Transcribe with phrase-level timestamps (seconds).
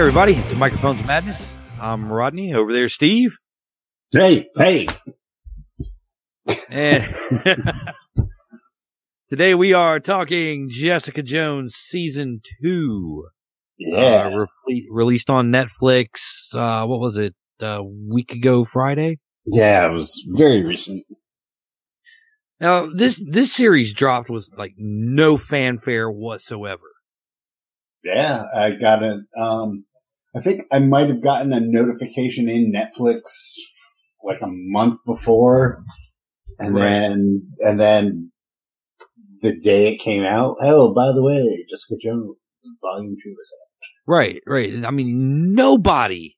[0.00, 1.46] everybody, it's Microphones Madness.
[1.78, 2.54] I'm Rodney.
[2.54, 3.36] Over there, Steve.
[4.10, 4.86] Hey, hey.
[6.70, 7.14] And
[9.28, 13.26] today we are talking Jessica Jones season two.
[13.76, 14.30] Yeah.
[14.32, 16.08] Uh, re- released on Netflix.
[16.54, 17.34] Uh, what was it?
[17.60, 19.18] A week ago Friday.
[19.44, 21.04] yeah, it was very recent.
[22.58, 26.86] Now this this series dropped with like no fanfare whatsoever.
[28.02, 29.20] Yeah, I got it.
[29.38, 29.84] Um,
[30.34, 33.20] I think I might have gotten a notification in Netflix
[34.22, 35.82] like a month before,
[36.58, 36.82] and Right.
[36.82, 38.32] then and then
[39.42, 40.56] the day it came out.
[40.60, 42.36] Oh, by the way, Jessica Jones
[42.80, 43.88] Volume Two is out.
[44.06, 44.84] Right, right.
[44.84, 46.36] I mean, nobody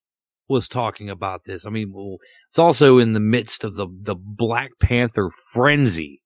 [0.48, 1.64] was talking about this.
[1.66, 2.18] I mean, well,
[2.50, 6.22] it's also in the midst of the the Black Panther frenzy.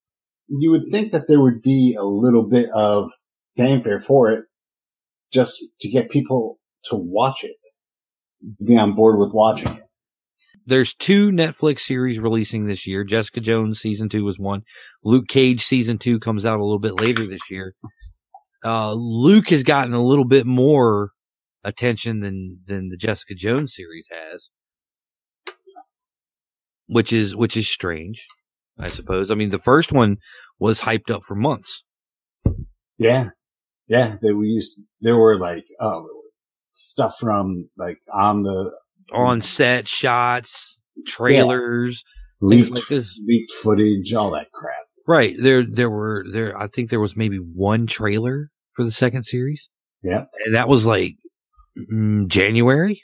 [0.49, 3.11] You would think that there would be a little bit of
[3.57, 4.45] fanfare for it,
[5.33, 7.57] just to get people to watch it,
[8.65, 9.83] be on board with watching it.
[10.67, 13.05] There's two Netflix series releasing this year.
[13.05, 14.63] Jessica Jones season two was one.
[15.05, 17.75] Luke Cage season two comes out a little bit later this year.
[18.65, 21.11] Uh, Luke has gotten a little bit more
[21.63, 24.51] attention than than the Jessica Jones series has,
[26.89, 28.27] which is which is strange,
[28.79, 29.31] I suppose.
[29.31, 30.17] I mean, the first one
[30.59, 31.85] was hyped up for months.
[32.99, 33.31] Yeah.
[33.89, 34.17] Yeah.
[34.21, 36.09] They we used, there were like, oh,
[36.77, 38.71] stuff from like on the
[39.13, 42.05] on set shots, trailers,
[42.41, 43.19] things leaked, like this.
[43.27, 44.75] leaked footage, all that crap.
[45.09, 45.35] Right.
[45.39, 49.69] There there were there I think there was maybe one trailer for the second series.
[50.03, 50.25] Yeah.
[50.45, 51.17] And that was like
[51.93, 53.03] mm, January.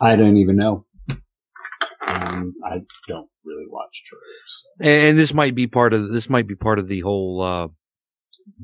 [0.00, 0.84] I don't even know.
[2.06, 5.08] Um, I don't really watch trailers.
[5.08, 7.68] And this might be part of this might be part of the whole uh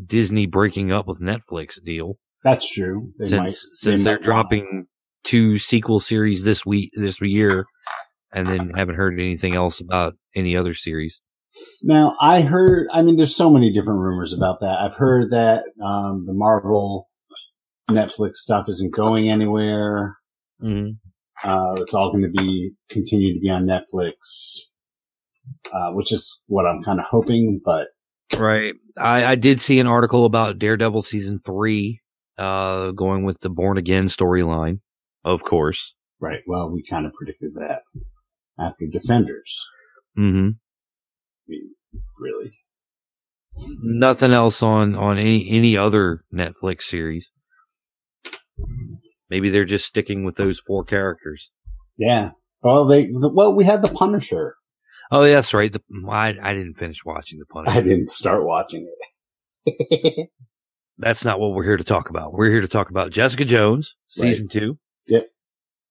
[0.06, 2.18] Disney breaking up with Netflix deal.
[2.44, 3.10] That's true.
[3.18, 4.86] They since might, since they want- dropping
[5.24, 7.64] two sequel series this week this year
[8.32, 11.20] and then haven't heard anything else about any other series.
[11.82, 14.78] Now, I heard, I mean, there's so many different rumors about that.
[14.80, 17.08] I've heard that, um, the Marvel
[17.88, 20.16] Netflix stuff isn't going anywhere.
[20.62, 21.48] Mm-hmm.
[21.48, 24.12] Uh, it's all going to be, continue to be on Netflix,
[25.72, 27.86] uh, which is what I'm kind of hoping, but
[28.36, 28.74] Right.
[28.98, 32.00] I, I did see an article about Daredevil season three,
[32.38, 34.80] uh, going with the Born Again storyline,
[35.24, 35.94] of course.
[36.20, 36.40] right.
[36.46, 37.82] Well, we kind of predicted that
[38.58, 39.58] after Defenders.
[40.16, 41.70] hmm I mean,
[42.18, 42.58] really.
[43.56, 47.30] Nothing else on, on any, any other Netflix series.
[49.30, 51.50] Maybe they're just sticking with those four characters.
[51.96, 52.30] Yeah.
[52.62, 54.56] Well, they, well, we had The Punisher.
[55.10, 55.72] Oh, yeah, that's right.
[55.72, 55.80] The,
[56.10, 57.76] I, I didn't finish watching The Punisher.
[57.78, 58.88] I didn't start watching
[59.66, 60.28] it.
[60.98, 62.32] That's not what we're here to talk about.
[62.32, 64.30] We're here to talk about Jessica Jones, Right.
[64.32, 64.78] season two.
[65.08, 65.26] Yep.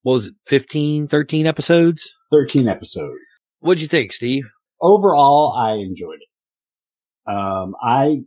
[0.03, 2.14] What was it, 15, 13 episodes?
[2.31, 3.19] 13 episodes.
[3.59, 4.44] What'd you think, Steve?
[4.81, 7.31] overall, I enjoyed it.
[7.34, 8.24] Um, I,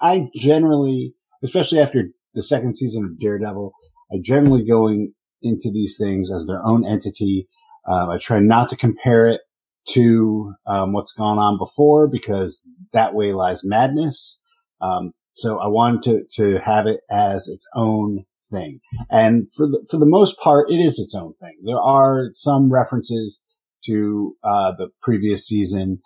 [0.00, 3.72] I generally, especially after the second season of Daredevil,
[4.12, 5.12] I generally going
[5.42, 7.46] into these things as their own entity.
[7.88, 9.42] Um, I try not to compare it
[9.90, 14.38] to, um, what's gone on before because that way lies madness.
[14.80, 18.80] Um, so I wanted to, to have it as its own thing.
[19.10, 21.56] And for the, for the most part, it is its own thing.
[21.64, 23.40] There are some references
[23.86, 26.00] to uh, the previous season,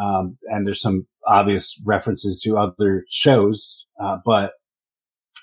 [0.00, 3.84] um, and there's some obvious references to other shows.
[4.00, 4.52] Uh, but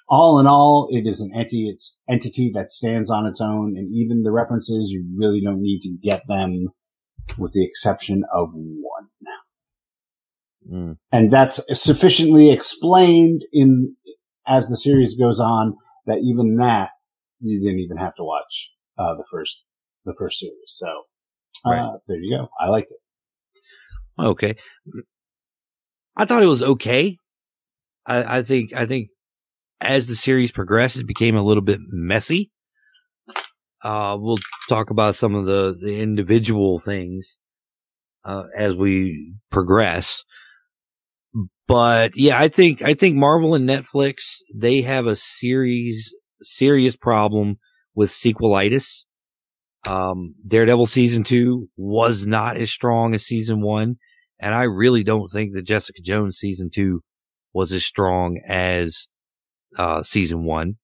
[0.08, 1.70] all in all, it is an entity.
[1.70, 5.82] It's entity that stands on its own, and even the references you really don't need
[5.82, 6.68] to get them,
[7.38, 9.08] with the exception of one.
[10.72, 10.98] Mm.
[11.12, 13.96] And that's sufficiently explained in
[14.48, 15.76] as the series goes on
[16.06, 16.90] that even that
[17.40, 19.64] you didn't even have to watch uh, the first
[20.06, 20.56] the first series.
[20.68, 20.88] So
[21.66, 22.00] uh, Right.
[22.08, 22.48] there you go.
[22.60, 24.22] I liked it.
[24.22, 24.56] Okay.
[26.16, 27.18] I thought it was okay.
[28.06, 29.10] I, I think, I think
[29.82, 32.52] as the series progressed, it became a little bit messy.
[33.84, 34.40] Uh, we'll
[34.70, 37.38] talk about some of the, the individual things,
[38.24, 40.24] uh, as we progress.
[41.68, 44.16] But yeah, I think, I think Marvel and Netflix,
[44.54, 46.14] they have a series,
[46.44, 47.58] serious problem
[47.96, 49.06] with sequelitis.
[49.86, 53.96] Um, Daredevil season two was not as strong as season one.
[54.40, 57.02] And I really don't think that Jessica Jones season two
[57.54, 59.08] was as strong as,
[59.78, 60.76] uh, season one.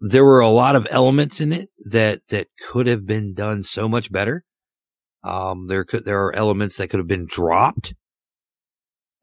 [0.00, 3.88] There were a lot of elements in it that, that could have been done so
[3.88, 4.44] much better.
[5.22, 7.94] Um, there could, there are elements that could have been dropped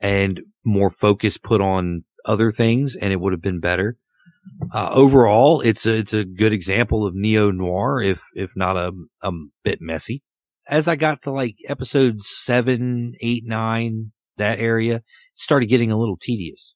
[0.01, 3.97] and more focus put on other things and it would have been better.
[4.73, 8.91] Uh, overall, it's a, it's a good example of neo noir, if if not a
[9.21, 9.31] a
[9.63, 10.23] bit messy.
[10.67, 15.03] As I got to like episodes seven, eight, nine, that area, it
[15.35, 16.73] started getting a little tedious.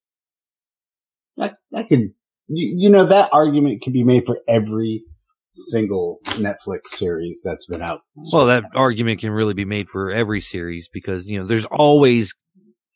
[1.39, 2.13] I, I can,
[2.48, 5.04] you, you know, that argument can be made for every
[5.51, 8.01] single Netflix series that's been out.
[8.31, 12.33] Well, that argument can really be made for every series because you know there's always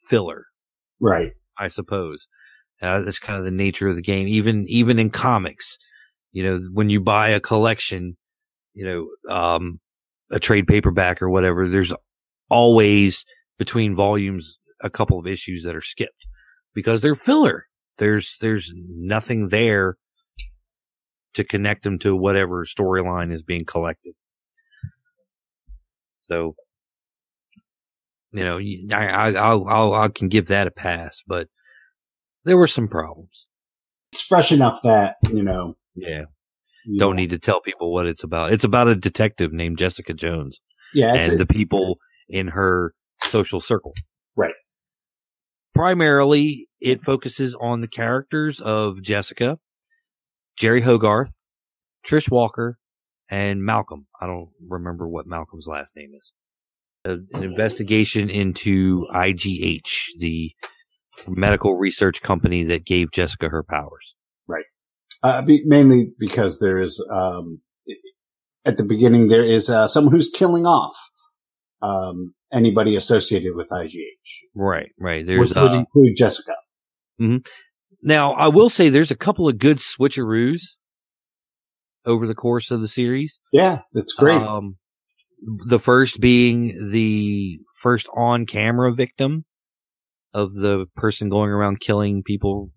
[0.10, 0.46] filler,
[1.00, 1.32] right?
[1.58, 2.28] I suppose.
[2.82, 4.28] Uh, that's kind of the nature of the game.
[4.28, 5.78] Even even in comics,
[6.32, 8.16] you know, when you buy a collection,
[8.74, 9.80] you know, um,
[10.32, 11.94] a trade paperback or whatever, there's
[12.50, 13.26] always
[13.58, 16.26] between volumes a couple of issues that are skipped
[16.74, 17.66] because they're filler.
[17.98, 19.98] There's there's nothing there
[21.34, 24.14] to connect them to whatever storyline is being collected.
[26.30, 26.56] So,
[28.32, 28.60] you know,
[28.96, 31.48] I, I, I'll, I'll, I can give that a pass, but
[32.46, 33.46] there were some problems.
[34.12, 35.76] It's fresh enough that, you know.
[35.96, 36.24] Yeah.
[36.98, 38.54] Don't need to tell people what it's about.
[38.54, 40.60] It's about a detective named Jessica Jones.
[40.94, 41.14] Yeah.
[41.14, 41.98] And the people
[42.28, 42.94] in her
[43.28, 43.94] social circle.
[44.36, 44.54] Right.
[45.76, 49.60] Primarily, it focuses on the characters of Jessica,
[50.60, 51.34] Jeri Hogarth,
[52.08, 52.80] Trish Walker,
[53.30, 54.08] and Malcolm.
[54.20, 56.32] I don't remember what Malcolm's last name is.
[57.06, 60.52] A, an investigation into IGH, the
[61.28, 64.16] medical research company that gave Jessica her powers.
[64.48, 64.66] Right.
[65.24, 67.62] Uh, be, mainly because there is, um,
[68.66, 70.96] at the beginning, there is uh, someone who's killing off
[71.82, 73.94] um, anybody associated with IGH.
[74.56, 75.26] Right, right.
[75.26, 76.56] There's which would uh, include Jessica.
[77.22, 77.38] Mm-hmm.
[78.02, 80.62] Now, I will say there's a couple of good switcheroos
[82.06, 83.40] over the course of the series.
[83.52, 84.42] Yeah, that's great.
[84.42, 84.78] Um,
[85.42, 89.46] the first being the first on camera victim
[90.34, 92.72] of the person going around killing people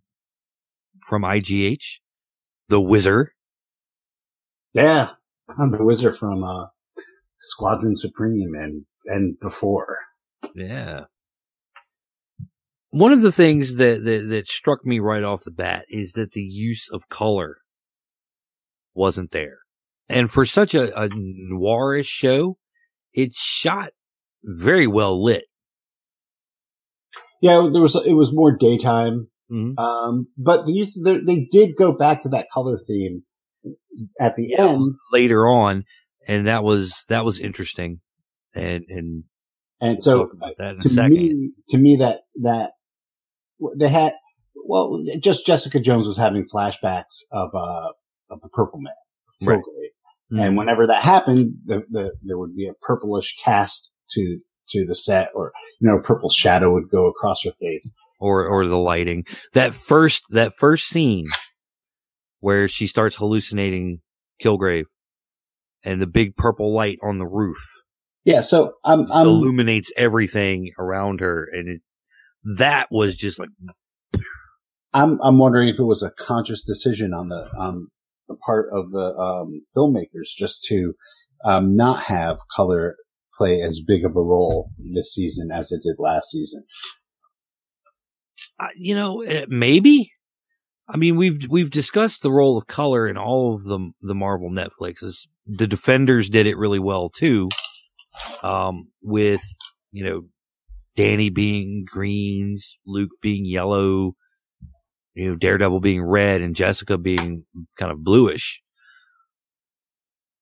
[1.07, 1.99] from IGH,
[2.69, 3.29] the wizard.
[4.73, 5.11] Yeah,
[5.59, 6.67] I'm the wizard from uh,
[7.41, 9.99] Squadron Supreme and and before.
[10.55, 11.05] Yeah.
[12.91, 16.33] One of the things that, that, that struck me right off the bat is that
[16.33, 17.57] the use of color
[18.95, 19.61] wasn't there.
[20.13, 22.57] And for such a, a noirish show,
[23.15, 23.91] it's shot
[24.45, 25.45] very well lit.
[27.41, 29.79] Yeah, there was it was more daytime, Mhm.
[29.79, 33.25] um, but the use they, they did go back to that color theme
[34.21, 35.85] at the end, Later on,
[36.29, 38.01] and that was that was interesting.
[38.55, 39.25] And and
[39.81, 41.11] and we'll so talk about that in a to second.
[41.11, 42.71] me, to me that that
[43.77, 44.13] they had
[44.65, 47.89] well, just Jessica Jones was having flashbacks of uh
[48.31, 48.93] of the Purple Man,
[49.49, 49.61] Right.
[50.33, 50.41] Mhm.
[50.41, 54.39] and whenever that happened, the, the there would be a purplish cast to
[54.71, 57.91] to the set, or you know, a purple shadow would go across her face.
[58.19, 59.25] or or the lighting.
[59.53, 61.27] That first that first scene
[62.41, 64.01] where she starts hallucinating
[64.43, 64.85] Kilgrave
[65.85, 67.59] and the big purple light on the roof
[68.25, 71.81] Yeah, so I'm I'm illuminates everything around her and it
[72.59, 73.49] that was just like
[74.93, 77.89] I'm I'm wondering if it was a conscious decision on the on
[78.33, 80.95] the part of the um, filmmakers just to
[81.45, 82.97] um, not have color
[83.37, 86.65] play as big of a role this season as it did last season.
[88.61, 90.13] I- you know eh, maybe
[90.89, 94.51] I mean we've we've discussed the role of color in all of the the Marvel
[94.51, 95.27] Netflixes.
[95.47, 97.49] The Defenders did it really well too.
[98.43, 99.43] Um with
[99.93, 100.23] you know
[100.97, 104.15] Danny being greens, Luke being yellow,
[105.15, 107.45] you know, Daredevil being red and Jessica being
[107.79, 108.61] kind of bluish.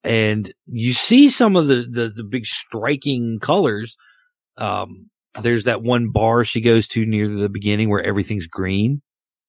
[0.02, 3.96] And you see some of the, the, the big striking colors.
[4.56, 5.10] Um,
[5.42, 9.02] there's that one bar she goes to near the beginning where everything's green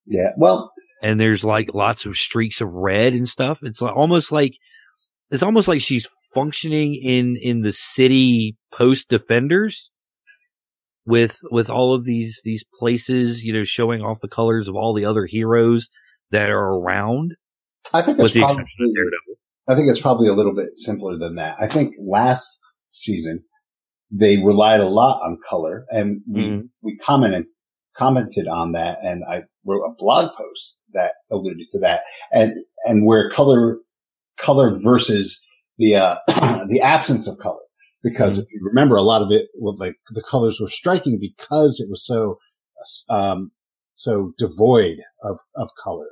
[0.06, 3.60] Yeah, well, and there's like lots of streaks of red and stuff.
[3.64, 4.54] It's almost like,
[5.30, 9.91] it's almost like she's functioning in, in the city post defenders
[11.06, 14.94] with, with all of these, these places, you know, showing off the colors of all
[14.94, 15.88] the other heroes
[16.32, 17.34] that are around
[17.94, 19.36] I think with it's the probably exception of Daredevil.
[19.68, 21.56] I think it's probably a little bit simpler than that.
[21.60, 22.58] I think last
[22.90, 23.44] season
[24.12, 26.70] they relied a lot on color, and we Mhm.
[26.82, 27.46] we commented
[27.94, 32.54] commented on that, and I wrote a blog post that alluded to that, and
[32.86, 33.78] and where color
[34.38, 35.40] color versus
[35.78, 36.16] the uh,
[36.68, 37.60] the absence of color.
[38.04, 41.80] Because if you remember, a lot of it, well, like the colors were striking because
[41.80, 42.38] it was so
[43.10, 43.52] um,
[43.96, 46.08] so devoid of of color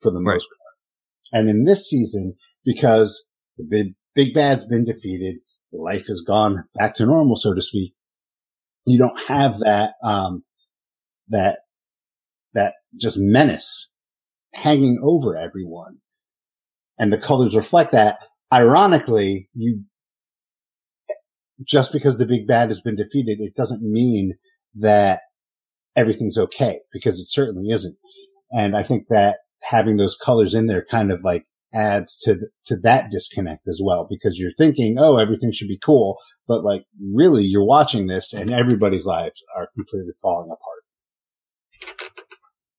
[0.00, 0.34] for the Right.
[0.34, 1.40] most part.
[1.40, 2.34] And in this season,
[2.64, 3.24] because
[3.56, 5.36] the big, big bad's been defeated,
[5.72, 7.94] life has gone back to normal, so to speak.
[8.86, 10.42] You don't have that, um,
[11.28, 11.60] that,
[12.54, 13.88] that just menace
[14.54, 15.98] hanging over everyone.
[16.98, 18.18] And the colors reflect that.
[18.52, 19.84] Ironically, you,
[21.66, 24.34] just because the big bad has been defeated, it doesn't mean
[24.76, 25.20] that
[25.96, 27.96] everything's okay because it certainly isn't.
[28.50, 32.36] And I think that having those colors in there kind of like adds to
[32.66, 36.16] to that disconnect as well because you're thinking, oh, everything should be cool,
[36.48, 40.80] but like really you're watching this and everybody's lives are completely falling apart.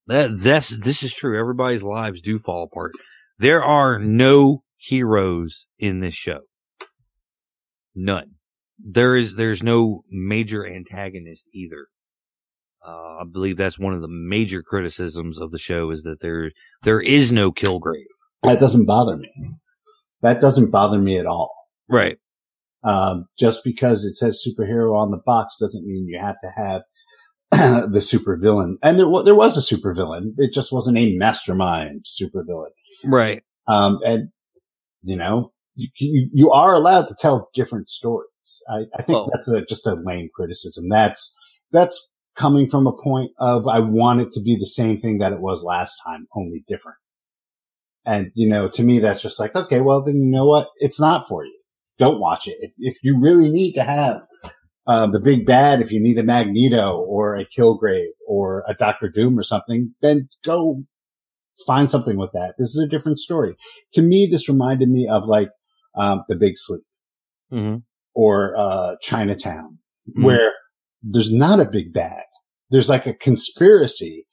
[0.07, 1.39] That that's this is true.
[1.39, 2.91] Everybody's lives do fall apart.
[3.37, 6.39] There are no heroes in this show.
[7.95, 8.35] None.
[8.83, 11.87] There is there's no major antagonist either.
[12.85, 16.51] Uh, I believe that's one of the major criticisms of the show is that there
[16.83, 18.05] there is no Kilgrave.
[18.43, 19.31] That doesn't bother me.
[20.21, 21.51] That doesn't bother me at all.
[21.87, 22.17] Right.
[22.83, 26.81] Um, just because it says superhero on the box doesn't mean you have to have
[27.91, 28.75] the supervillain.
[28.81, 30.33] And there, there was a supervillain.
[30.37, 32.71] It just wasn't a mastermind supervillain.
[33.03, 33.43] Right.
[33.67, 34.29] Um, and
[35.03, 38.29] you know, you, you, you, are allowed to tell different stories.
[38.69, 40.89] I, I think well, that's a, just a lame criticism.
[40.89, 41.33] That's,
[41.71, 45.33] that's coming from a point of I want it to be the same thing that
[45.33, 46.97] it was last time, only different.
[48.05, 50.69] And, you know, to me, that's just like, okay, well, then you know what?
[50.77, 51.59] It's not for you.
[51.99, 52.57] Don't watch it.
[52.59, 54.21] If, if you really need to have
[54.87, 59.07] uh, the big bad, if you need a Magneto or a Kilgrave or a Doctor
[59.07, 60.81] Doom or something, then go
[61.67, 62.55] find something with that.
[62.57, 63.55] This is a different story.
[63.93, 65.49] To me, this reminded me of like
[65.95, 66.81] um, The Big Sleep
[67.51, 67.77] mm-hmm.
[68.13, 69.77] Or uh, Chinatown,
[70.09, 70.23] mm-hmm.
[70.23, 70.53] where
[71.03, 72.23] there's not a big bad.
[72.69, 74.25] There's like a conspiracy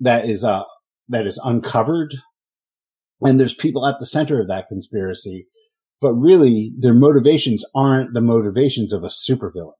[0.00, 0.62] that is uh
[1.08, 2.14] that is uncovered
[3.22, 5.46] and there's people at the center of that conspiracy,
[6.00, 9.72] but really their motivations aren't the motivations of a supervillain.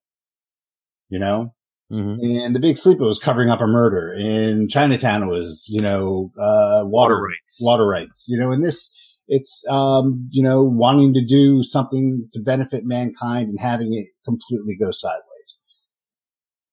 [1.09, 1.53] You know?
[1.91, 2.45] Mm-hmm.
[2.45, 4.13] And the big sleeper was covering up a murder.
[4.13, 8.63] In Chinatown it was, you know, uh, water, water rights, water rights, you know, and
[8.63, 8.95] this,
[9.31, 14.77] it's, um, you know, wanting to do something to benefit mankind and having it completely
[14.77, 15.61] go sideways.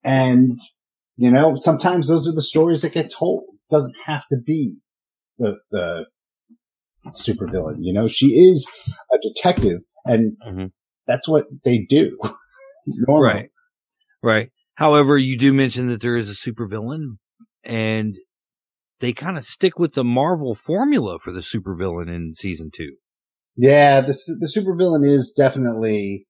[0.03, 0.59] And,
[1.17, 3.43] you know, sometimes those are the stories that get told.
[3.53, 4.77] It doesn't have to be
[5.37, 6.07] the, the
[7.09, 7.77] supervillain.
[7.81, 8.67] You know, she is
[9.13, 10.65] a detective, and mm-hmm.
[11.05, 12.17] that's what they do.
[13.07, 13.51] right,
[14.23, 14.49] right.
[14.73, 17.17] However, you do mention that there is a supervillain,
[17.63, 18.17] and
[18.99, 22.95] they kind of stick with the Marvel formula for the supervillain in season two.
[23.55, 26.27] Yeah, the the supervillain is definitely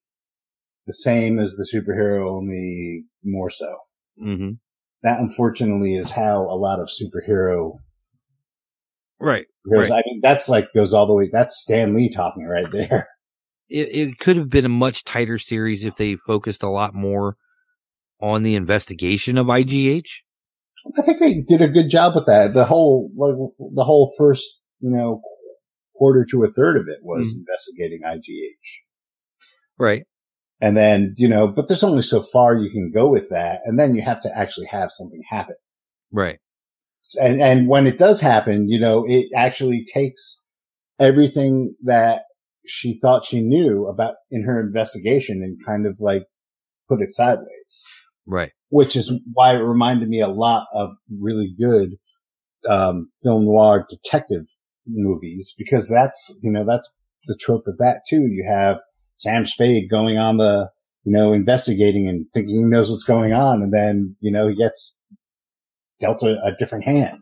[0.86, 3.78] the same as the superhero, only more so.
[4.22, 4.52] Mm-hmm.
[5.04, 7.74] That unfortunately is how a lot of superhero
[9.20, 9.46] Right.
[9.64, 10.04] Because right.
[10.04, 11.30] I mean, that's like goes all the way.
[11.32, 13.08] That's Stan Lee talking right there.
[13.70, 17.36] It, it could have been a much tighter series if they focused a lot more
[18.22, 20.08] on the investigation of IGH.
[20.98, 22.54] I think they did a good job with that.
[22.54, 23.36] The whole, like,
[23.76, 24.44] the whole first,
[24.80, 25.22] you know,
[25.96, 28.52] quarter to a third of it was mm investigating IGH.
[29.80, 30.04] Right.
[30.60, 33.60] And then, you know, but there's only so far you can go with that.
[33.66, 35.56] And then you have to actually have something happen.
[36.12, 36.40] Right
[37.16, 40.40] and and when it does happen, you know, it actually takes
[41.00, 42.24] everything that
[42.66, 46.26] she thought she knew about in her investigation and kind of like
[46.90, 47.84] put it sideways.
[48.26, 48.52] Right.
[48.70, 51.98] Which is why it reminded me a lot of really good
[52.70, 54.46] um, film noir detective
[54.86, 56.90] movies because that's you know that's
[57.28, 58.28] the trope of that too.
[58.28, 58.80] You have
[59.18, 60.70] Sam Spade going on the
[61.04, 64.56] you know investigating and thinking he knows what's going on, and then you know he
[64.56, 64.94] gets
[66.00, 67.22] dealt a, a different hand.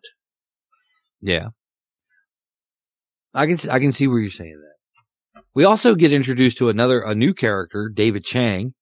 [1.21, 1.49] Yeah.
[3.33, 5.41] I can I can see where you're saying that.
[5.53, 8.73] We also get introduced to another a new character, David Chang,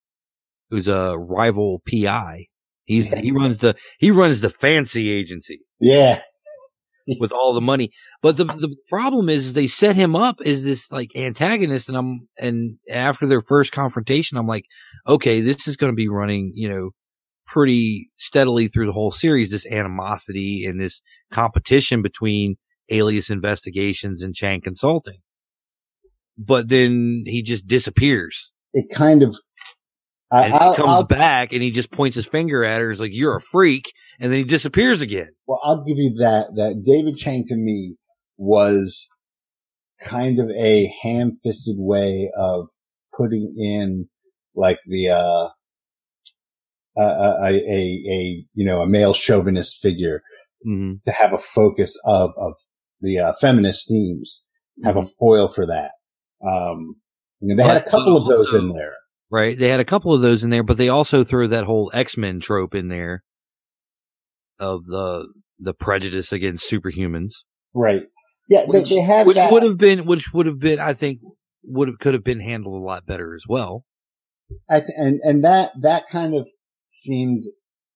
[0.69, 2.47] who's a rival PI.
[2.85, 5.61] He's he runs the he runs the fancy agency.
[5.79, 6.21] Yeah.
[7.19, 7.91] with all the money.
[8.21, 12.27] But the the problem is they set him up as this like antagonist and I'm
[12.37, 14.65] and after their first confrontation I'm like,
[15.07, 16.91] okay, this is going to be running, you know,
[17.45, 22.55] pretty steadily through the whole series this animosity and this competition between
[22.89, 25.19] Alias Investigations and Chang Consulting.
[26.37, 28.51] But then he just disappears.
[28.73, 29.35] It kind of.
[30.33, 32.89] And he comes I'll, back and he just points his finger at her.
[32.89, 35.29] He's like, "You're a freak," and then he disappears again.
[35.45, 36.47] Well, I'll give you that.
[36.55, 37.97] That David Chang to me
[38.37, 39.07] was
[40.01, 42.67] kind of a ham-fisted way of
[43.15, 44.09] putting in
[44.55, 45.49] like the uh
[46.97, 50.21] a, a, a, you know, a male chauvinist figure
[50.67, 50.93] mm-hmm.
[51.05, 52.53] to have a focus of, of
[53.01, 54.41] the uh, feminist themes,
[54.83, 55.05] have mm-hmm.
[55.05, 55.91] a foil for that.
[56.47, 56.95] Um,
[57.39, 58.93] you know, they but, had a couple of those in there.
[59.33, 59.57] Right.
[59.57, 62.39] They had a couple of those in there, but they also throw that whole X-Men
[62.39, 63.23] trope in there
[64.59, 65.25] of the,
[65.57, 67.31] the prejudice against superhumans.
[67.73, 68.03] Right.
[68.47, 69.51] Yeah, which, they, they had which that.
[69.51, 71.17] would have been, which would have been, I think,
[71.63, 73.85] would have could have been handled a lot better as well.
[74.69, 76.47] I th- and and that that kind of
[76.89, 77.45] seemed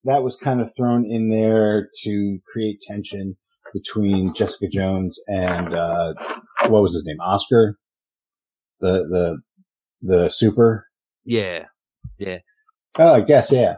[0.05, 3.35] that was kind of thrown in there to create tension
[3.75, 6.13] between Jessica Jones and uh,
[6.67, 7.77] what was his name, Oscar,
[8.79, 9.37] the the
[10.01, 10.86] the super.
[11.27, 11.65] Yeah,
[12.17, 12.39] yeah.
[12.97, 13.75] Oh, I guess yeah.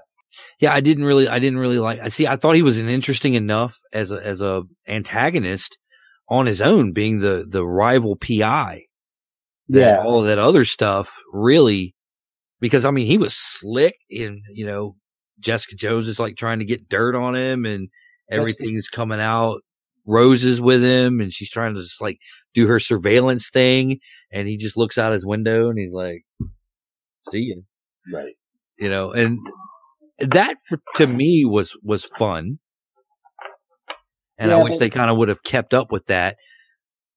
[0.59, 0.73] yeah.
[0.73, 1.99] I didn't really, I didn't really like.
[1.99, 2.27] I see.
[2.27, 5.77] I thought he was an interesting enough as a as a antagonist
[6.29, 8.83] on his own, being the the rival PI.
[9.67, 10.03] Yeah.
[10.03, 11.93] all of that other stuff really
[12.59, 14.95] because I mean he was slick and you know
[15.39, 17.87] Jessica Jones is like trying to get dirt on him and
[18.31, 19.61] everything's coming out
[20.07, 22.17] roses with him and she's trying to just like
[22.55, 23.99] do her surveillance thing
[24.31, 26.23] and he just looks out his window and he's like
[27.31, 27.63] see you
[28.11, 28.33] Right.
[28.77, 29.39] you know and
[30.19, 32.59] that for, to me was was fun
[34.37, 36.37] and I wish they kind of would have kept up with that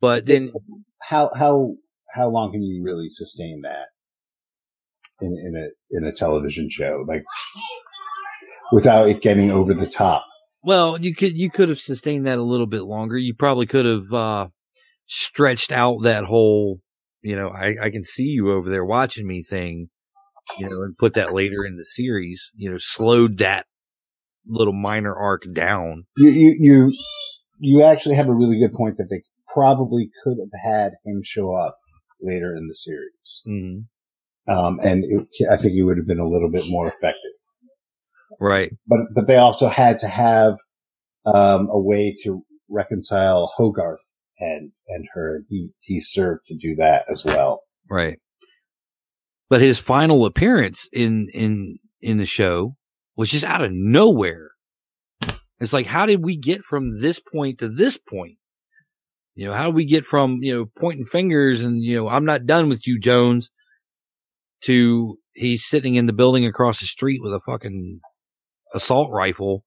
[0.00, 0.52] but then
[1.00, 1.75] How how
[2.14, 3.87] how long can you really sustain that
[5.21, 7.25] in in a in a television show like
[8.73, 10.25] without it getting over the top?
[10.64, 13.16] Well, you could you could have sustained that a little bit longer.
[13.16, 14.49] You probably could have uh,
[15.06, 16.80] stretched out that whole,
[17.23, 19.88] you know, I, I can see you over there watching me thing,
[20.59, 22.50] you know, and put that later in the series.
[22.55, 23.67] You know, slowed that
[24.47, 26.05] little minor arc down.
[26.17, 26.99] You you you
[27.59, 31.55] you actually have a really good point that they probably could have had him show
[31.55, 31.76] up
[32.21, 34.52] later in the series, Mm-hmm.
[34.52, 37.33] um, and it, I think it would have been a little bit more effective.
[38.41, 38.73] Right.
[38.87, 40.55] But but they also had to have
[41.25, 44.00] um, a way to reconcile Hogarth
[44.39, 45.43] and and her.
[45.49, 47.62] He he served to do that as well.
[47.91, 48.19] Right.
[49.49, 52.77] But his final appearance in in in the show
[53.16, 54.51] was just out of nowhere.
[55.61, 58.38] It's like, how did we get from this point to this point?
[59.35, 62.25] You know, how do we get from you know pointing fingers and you know I'm
[62.25, 63.51] not done with you, Jones,
[64.64, 68.01] to he's sitting in the building across the street with a fucking
[68.75, 69.64] assault rifle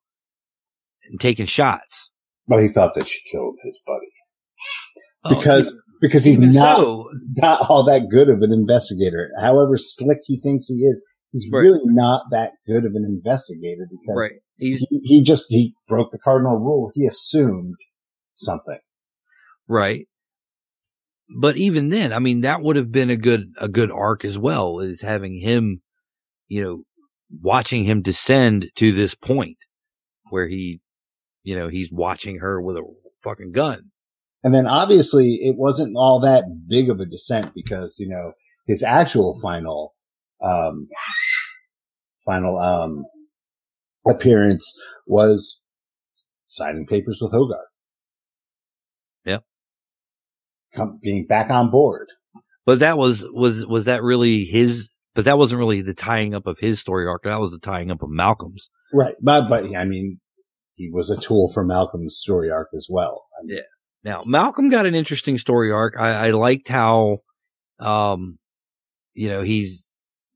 [1.09, 2.09] and taking shots
[2.47, 4.07] But he thought that she killed his buddy
[5.25, 9.31] Oh, because because he's not so, not all that good of an investigator.
[9.41, 11.61] However slick he thinks he is, he's Right.
[11.61, 14.31] really not that good of an investigator because right.
[14.57, 16.91] He, he just he broke the cardinal rule.
[16.93, 17.75] He assumed
[18.35, 18.79] something.
[19.67, 20.07] Right.
[21.37, 24.37] But even then, I mean, that would have been a good, a good arc as
[24.37, 25.81] well, is having him,
[26.47, 26.83] you know,
[27.41, 29.57] watching him descend to this point
[30.29, 30.79] where he,
[31.43, 32.83] you know, he's watching her with a
[33.23, 33.91] fucking gun.
[34.45, 38.33] And then obviously it wasn't all that big of a descent because, you know,
[38.67, 39.95] his actual final,
[40.39, 40.87] um,
[42.23, 43.05] final, um,
[44.07, 44.71] appearance
[45.07, 45.59] was
[46.43, 47.65] signing papers with Hogarth.
[49.25, 49.39] Yeah.
[50.75, 52.09] Come, being back on board.
[52.67, 56.45] But that was, was, was that really his, but that wasn't really the tying up
[56.45, 57.23] of his story arc.
[57.23, 58.69] That was the tying up of Malcolm's.
[58.93, 59.15] Right.
[59.19, 60.19] But, but I mean,
[60.75, 63.23] he was a tool for Malcolm's story arc as well.
[63.39, 63.63] I mean, Yeah.
[64.05, 65.95] Now, Malcolm got an interesting story arc.
[65.97, 67.17] I, I liked how,
[67.79, 68.37] um,
[69.15, 69.83] you know, he's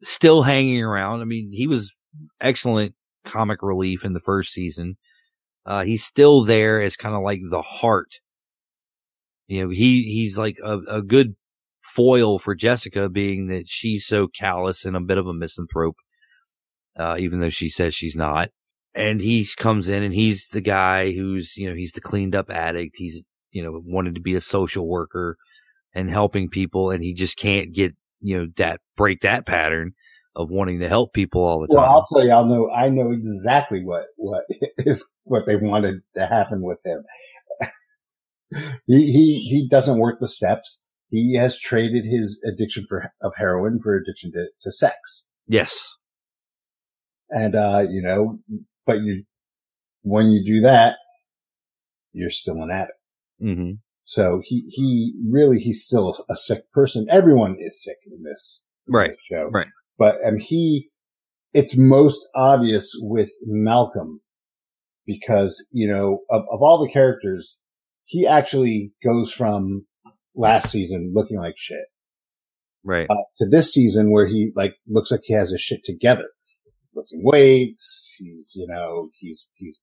[0.02, 1.22] still hanging around.
[1.22, 1.94] I mean, he was
[2.42, 4.98] excellent comic relief in the first season.
[5.68, 8.16] Uh, he's still there as kind of like the heart.
[9.48, 11.36] You know, he, he's like a, a good
[11.96, 15.98] foil for Jessica being that she's so callous and a bit of a misanthrope.
[16.98, 18.50] Uh, even though she says she's not.
[18.96, 22.50] And he comes in and he's the guy who's, you know, he's the cleaned up
[22.50, 22.96] addict.
[22.98, 23.22] He's,
[23.52, 25.38] you know, wanted to be a social worker
[25.94, 26.92] and helping people.
[26.92, 29.94] And he just can't get, you know, that break that pattern
[30.36, 31.90] of wanting to help people all the Well, time.
[31.90, 34.44] Well, I'll tell you, I'll know, I know exactly what, what
[34.80, 37.04] is, what they wanted to happen with him.
[38.88, 40.80] he, he, he doesn't work the steps.
[41.10, 45.24] He has traded his addiction for, of heroin for addiction to, to sex.
[45.48, 45.76] yes.
[47.32, 48.40] And, uh, you know,
[48.86, 49.24] but you,
[50.02, 50.96] when you do that,
[52.14, 52.99] you're still an addict.
[53.40, 53.72] Hmm
[54.06, 57.08] So he, he really, he's still a, a sick person.
[57.10, 59.12] Everyone is sick in this Right.
[59.30, 59.50] show.
[59.54, 59.68] Right.
[59.98, 60.90] But and he,
[61.54, 64.22] it's most obvious with Malcolm
[65.06, 67.58] because, you know, of, of all the characters,
[68.06, 69.86] he actually goes from
[70.36, 71.86] last season looking like shit
[72.84, 73.08] Right.
[73.10, 76.26] uh, to this season where he like looks like he has his shit together.
[76.82, 78.16] He's lifting weights.
[78.18, 79.80] He's, you know, he's, he's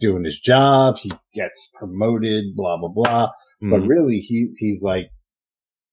[0.00, 0.96] doing his job.
[1.02, 3.28] He gets promoted, blah, blah, blah.
[3.60, 3.88] But Mhm.
[3.88, 5.08] really he, he's like,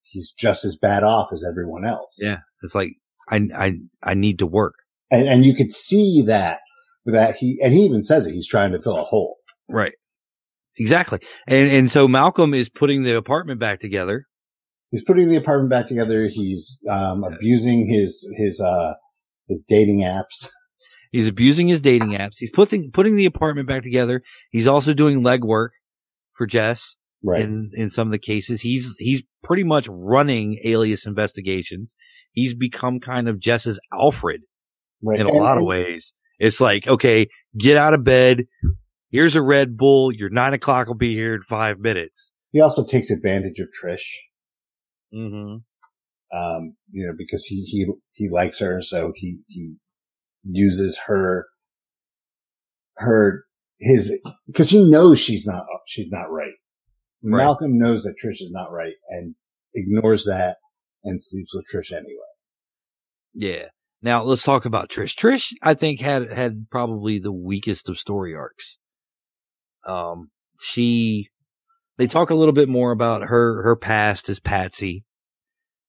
[0.04, 2.18] he's just as bad off as everyone else.
[2.20, 2.40] Yeah.
[2.64, 2.92] It's like,
[3.30, 3.72] I, I,
[4.04, 4.76] I need to work.
[5.12, 6.60] and and you could see that
[7.06, 8.34] that he and he even says it.
[8.34, 9.38] He's trying to fill a hole.
[9.68, 9.94] Right.
[10.78, 11.20] Exactly.
[11.48, 14.26] And and so Malcolm is putting the apartment back together.
[14.92, 16.28] He's putting the apartment back together.
[16.28, 18.94] He's um, abusing his his uh
[19.48, 20.48] his dating apps.
[21.12, 22.34] He's abusing his dating apps.
[22.38, 24.22] He's putting putting the apartment back together.
[24.52, 25.70] He's also doing legwork
[26.34, 26.96] for Jess.
[27.24, 27.42] Right.
[27.42, 31.96] In in some of the cases, he's he's pretty much running Alias investigations.
[32.34, 34.42] He's become kind of Jess's Alfred
[35.02, 35.20] right.
[35.20, 36.14] in a And- lot of ways.
[36.38, 38.44] It's like, okay, get out of bed.
[39.10, 40.12] Here's a Red Bull.
[40.14, 42.32] Your nine o'clock will be here in five minutes.
[42.52, 44.04] He also takes advantage of Trish.
[45.14, 45.58] Mm-hmm.
[46.38, 48.82] um, you know, because he, he, he likes her.
[48.82, 49.76] So he, he
[50.50, 51.48] uses her,
[52.98, 53.46] her,
[53.80, 54.12] his,
[54.56, 56.54] cause he knows she's not, she's not right.
[57.24, 57.44] Right.
[57.44, 59.36] Malcolm knows that Trish is not right and
[59.74, 60.58] ignores that
[61.04, 62.16] and sleeps with Trish anyway.
[63.34, 63.66] Yeah.
[64.02, 65.16] Now let's talk about Trish.
[65.16, 68.78] Trish, I think had had probably the weakest of story arcs.
[69.88, 70.30] Um,
[70.62, 71.30] she,
[71.98, 75.06] they talk a little bit more about her her past as Patsy,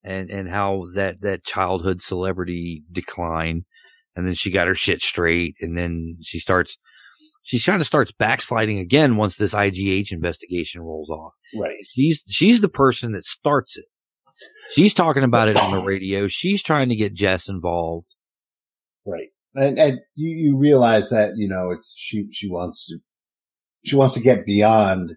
[0.03, 3.65] and and how that that childhood celebrity decline,
[4.17, 6.77] and then she got her shit straight, and then she starts.
[7.45, 11.33] She kind of starts backsliding again once this IGH investigation rolls off.
[11.57, 11.77] Right.
[11.95, 13.85] She's she's the person that starts it.
[14.71, 16.29] She's talking about it on the radio.
[16.29, 18.07] She's trying to get Jess involved.
[19.07, 19.29] Right.
[19.55, 22.99] And, and you, you realize that, you know, it's, she, she wants to,
[23.85, 25.13] she wants to get beyond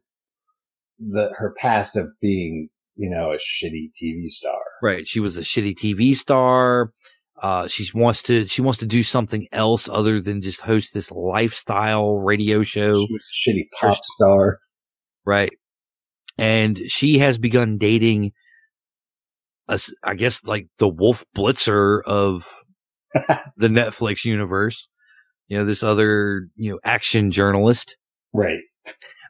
[1.00, 4.62] the, her past of being, you know, a shitty TV star.
[4.84, 5.08] Right.
[5.08, 6.92] She was a shitty TV star.
[7.42, 11.10] Uh, she wants to she wants to do something else other than just host this
[11.12, 13.06] lifestyle radio show.
[13.32, 14.60] She a shitty pop star.
[15.26, 15.52] Right.
[16.38, 18.32] And she has begun dating,
[19.68, 22.44] a I guess, like the Wolf Blitzer of
[23.58, 24.88] the Netflix universe.
[25.48, 27.96] You know, this other, you know, action journalist.
[28.34, 28.60] Right.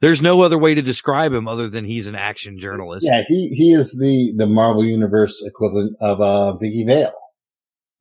[0.02, 3.06] There's no other way to describe him other than he's an action journalist.
[3.06, 7.13] Yeah, he, he is the, the Marvel Universe equivalent of, uh, Vicki Vale.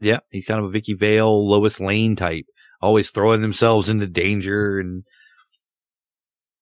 [0.01, 0.19] Yeah.
[0.31, 2.47] He's kind of a Vicki Vale, Lois Lane type,
[2.81, 5.05] always throwing themselves into danger and,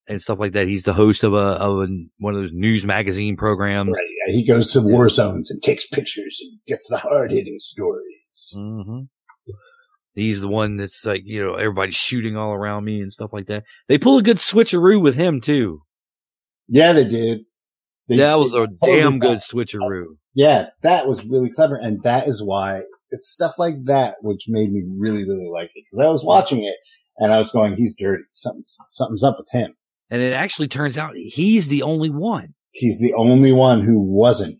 [0.09, 0.69] and stuff like that.
[0.69, 3.91] He's the host of a, of a, one of those news magazine programs.
[3.91, 4.09] Right.
[4.29, 8.53] Yeah, he goes to war zones and takes pictures and gets the hard hitting stories.
[8.57, 9.01] Mm-hmm.
[10.15, 13.49] He's the one that's like, you know, everybody's shooting all around me and stuff like
[13.49, 13.65] that.
[13.89, 15.81] They pull a good switcheroo with him too.
[16.69, 17.41] Yeah, they did.
[18.09, 20.17] They- that was a damn good switcheroo.
[20.33, 21.75] Yeah, that was really clever.
[21.77, 25.85] And that is why it's stuff like that which made me really, really like it.
[25.91, 26.77] Cause I was watching it
[27.19, 28.25] and I was going, he's dirty.
[28.33, 29.75] Something's, something's up with him.
[30.11, 32.55] And it actually turns out he's the only one.
[32.73, 34.59] He's the only one who wasn't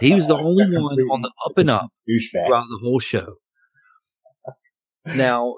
[0.00, 2.46] He was the only one on the up and up douchebag.
[2.46, 3.34] throughout the whole show.
[5.06, 5.54] Now,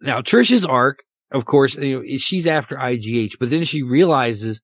[0.00, 1.00] now Trisha's arc,
[1.32, 4.60] of course, you know, she's after IGH, but then she realizes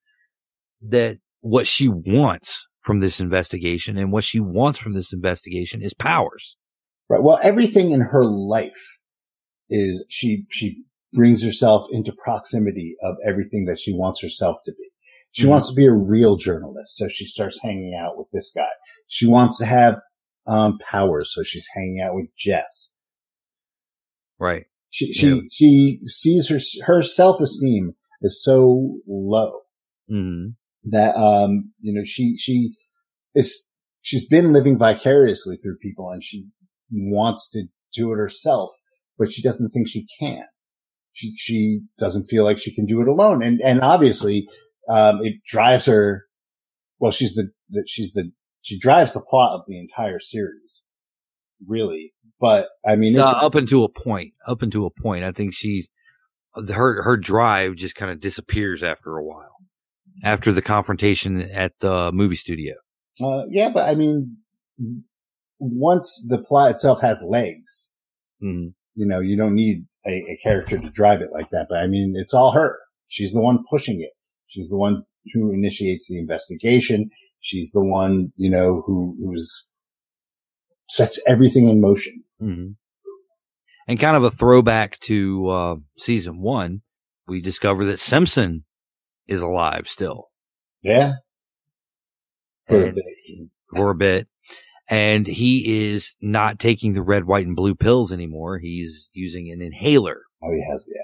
[0.89, 5.93] that what she wants from this investigation and what she wants from this investigation is
[5.93, 6.57] powers.
[7.09, 7.23] Right.
[7.23, 8.99] Well, everything in her life
[9.71, 14.89] is she, she brings herself into proximity of everything that she wants herself to be.
[15.33, 15.51] She Mhm.
[15.51, 16.97] wants to be a real journalist.
[16.97, 18.69] So she starts hanging out with this guy.
[19.09, 20.01] She wants to have,
[20.47, 21.33] um, powers.
[21.35, 22.93] So she's hanging out with Jess.
[24.39, 24.67] Right.
[24.91, 25.41] She, she, Yeah.
[25.53, 29.61] she sees her, her self-esteem is so low
[30.09, 30.49] hmm
[30.85, 32.71] that, um, you know, she, she
[33.35, 33.69] is,
[34.03, 36.47] she's been living vicariously through people and she
[36.91, 38.71] wants to do it herself,
[39.19, 40.45] but she doesn't think she can.
[41.13, 43.43] She, she doesn't feel like she can do it alone.
[43.43, 44.47] And, and obviously,
[44.89, 46.27] um, it drives her,
[46.99, 50.83] well, she's the, that she's the, she drives the plot of the entire series.
[51.67, 52.13] Really.
[52.39, 55.89] But I mean, Uh, up until a point, up until a point, I think she's
[56.55, 59.57] her her drive just kind of disappears after a while,
[60.23, 62.75] after the confrontation at the movie studio.
[63.23, 64.37] uh, yeah, but I mean,
[65.59, 67.91] once the plot itself has legs,
[68.41, 71.67] hmm you know, you don't need a, a character to drive it like that.
[71.69, 72.79] But I mean, it's all her.
[73.09, 74.13] She's the one pushing it.
[74.47, 77.11] She's the one who initiates the investigation.
[77.41, 79.53] She's the one, you know, who, who's
[80.89, 82.25] sets everything in motion.
[82.41, 82.69] hmm
[83.87, 86.81] And kind of a throwback to uh, season one,
[87.29, 88.65] we discover that Simpson
[89.29, 90.31] is alive still
[90.83, 91.15] Yeah.
[92.69, 93.05] For a bit.
[93.75, 94.29] for a bit.
[94.89, 98.59] And he is not taking the red, white, and blue pills anymore.
[98.59, 100.23] He's using an inhaler.
[100.43, 101.03] Oh, he has, yeah.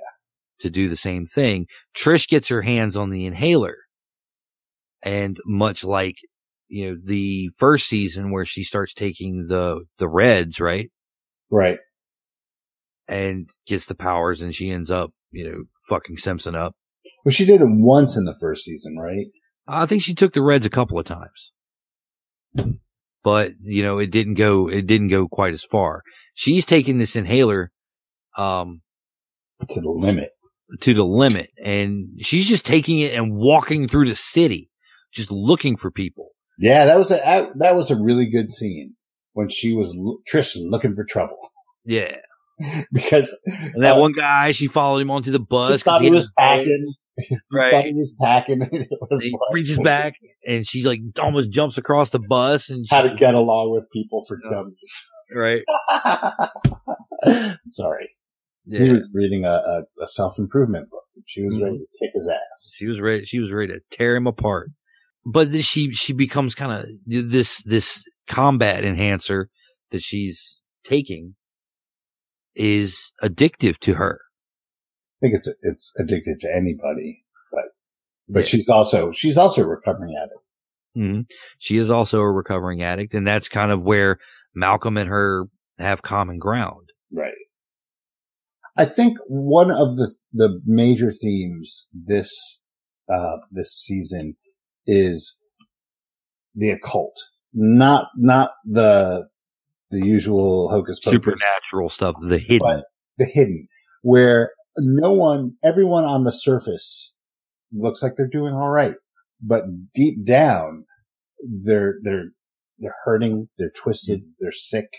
[0.60, 1.66] to do the same thing.
[1.96, 3.76] Trish gets her hands on the inhaler.
[5.02, 6.14] And much like,
[6.68, 10.90] you know, the first season where she starts taking the, the reds, right?
[11.50, 11.78] Right.
[13.08, 16.74] And gets the powers and she ends up, you know, fucking Simpson up.
[17.24, 19.26] Well, she did it once in the first season, right?
[19.68, 21.52] I think she took the Reds a couple of times,
[23.24, 26.02] but you know, it didn't go, it didn't go quite as far.
[26.34, 27.70] She's taking this inhaler,
[28.38, 28.80] um,
[29.68, 30.30] To the limit.
[30.80, 34.70] to the limit and she's just taking it and walking through the city,
[35.12, 36.30] just looking for people.
[36.58, 38.94] Yeah, that was a that was a really good scene
[39.34, 41.38] when she was Tristan looking for trouble
[41.84, 42.16] Yeah.
[42.92, 45.78] because And that Uh, one guy, she followed him onto the bus.
[45.80, 46.94] she thought he had was packing.
[47.52, 47.70] Right.
[47.72, 48.62] thought he was packing.
[48.62, 50.14] And it was He like, reaches back
[50.46, 53.84] and she's like almost jumps across the bus and she, how to get along with
[53.92, 55.06] people for dummies.
[55.34, 55.62] right.
[57.66, 58.10] Sorry,
[58.66, 58.80] Yeah.
[58.80, 61.04] he was reading a, a, a self improvement book.
[61.14, 61.82] and She was ready mm-hmm.
[61.82, 62.70] to kick his ass.
[62.78, 63.24] She was ready.
[63.24, 64.70] She was ready to tear him apart.
[65.24, 69.48] But then she she becomes kind of this this combat enhancer
[69.92, 71.34] that she's taking
[72.56, 74.20] is addictive to her.
[75.22, 77.64] I think it's it's addicted to anybody, but
[78.28, 78.46] but Yeah.
[78.46, 80.40] she's also she's also a recovering addict.
[80.96, 81.26] Mhm.
[81.58, 84.18] She is also a recovering addict, and that's kind of where
[84.54, 85.44] Malcolm and her
[85.78, 86.88] have common ground.
[87.12, 87.32] Right.
[88.76, 92.30] I think one of the the major themes this
[93.12, 94.34] uh, this season
[94.86, 95.36] is
[96.54, 97.14] the occult,
[97.52, 99.28] not not the
[99.90, 102.58] the usual hocus pocus, Supernatural stuff, the hidden.
[102.60, 102.84] but
[103.18, 103.68] the hidden,
[104.02, 107.12] where no one, everyone on the surface
[107.72, 108.94] looks like they're doing all right,
[109.40, 110.84] but deep down,
[111.64, 112.26] they're they're
[112.78, 114.92] they're hurting, they're twisted, they're sick,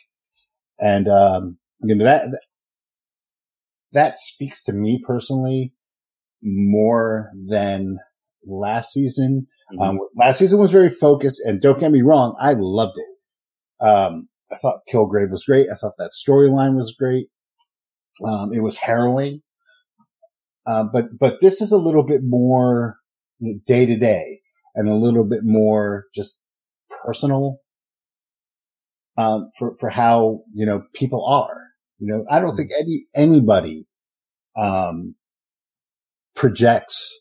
[0.80, 2.26] and um, you know that
[3.94, 5.74] that speaks to me personally
[6.42, 7.98] more than
[8.46, 9.48] last season.
[9.82, 13.86] Um, last season was very focused, and don't get me wrong, I loved it.
[13.86, 15.68] Um, I thought Kilgrave was great.
[15.72, 17.28] I thought that storyline was great.
[18.24, 19.42] Um, it was harrowing.
[20.66, 22.98] Uh, but, but this is a little bit more
[23.66, 24.40] day to day
[24.76, 26.40] and a little bit more just
[27.04, 27.58] personal,
[29.18, 31.68] um, for, for how, you know, people are.
[32.00, 33.88] You know, I don't think any, anybody,
[34.56, 35.16] um,
[36.36, 37.20] projects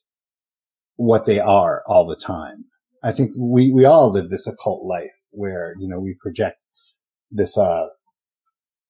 [0.96, 2.64] what they are all the time.
[3.02, 6.64] I think we, we all live this occult life where, you know, we project
[7.31, 7.87] this, uh,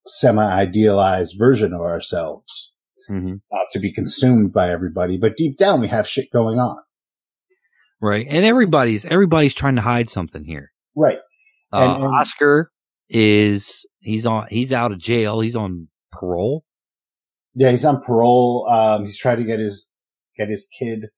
[0.05, 2.72] semi-idealized version of ourselves
[3.11, 3.41] Mhm.
[3.53, 6.83] uh, to be consumed by everybody, but deep down we have shit going on.
[8.01, 8.27] Right.
[8.29, 10.73] And everybody's everybody's trying to hide something here.
[10.97, 11.19] Right.
[11.73, 12.71] Uh, And- and- Oscar
[13.09, 15.41] is he's on he's out of jail.
[15.41, 16.65] He's on parole.
[17.55, 18.67] Yeah, he's on parole.
[18.69, 19.87] Um, he's trying to get his
[20.37, 21.09] get his kid,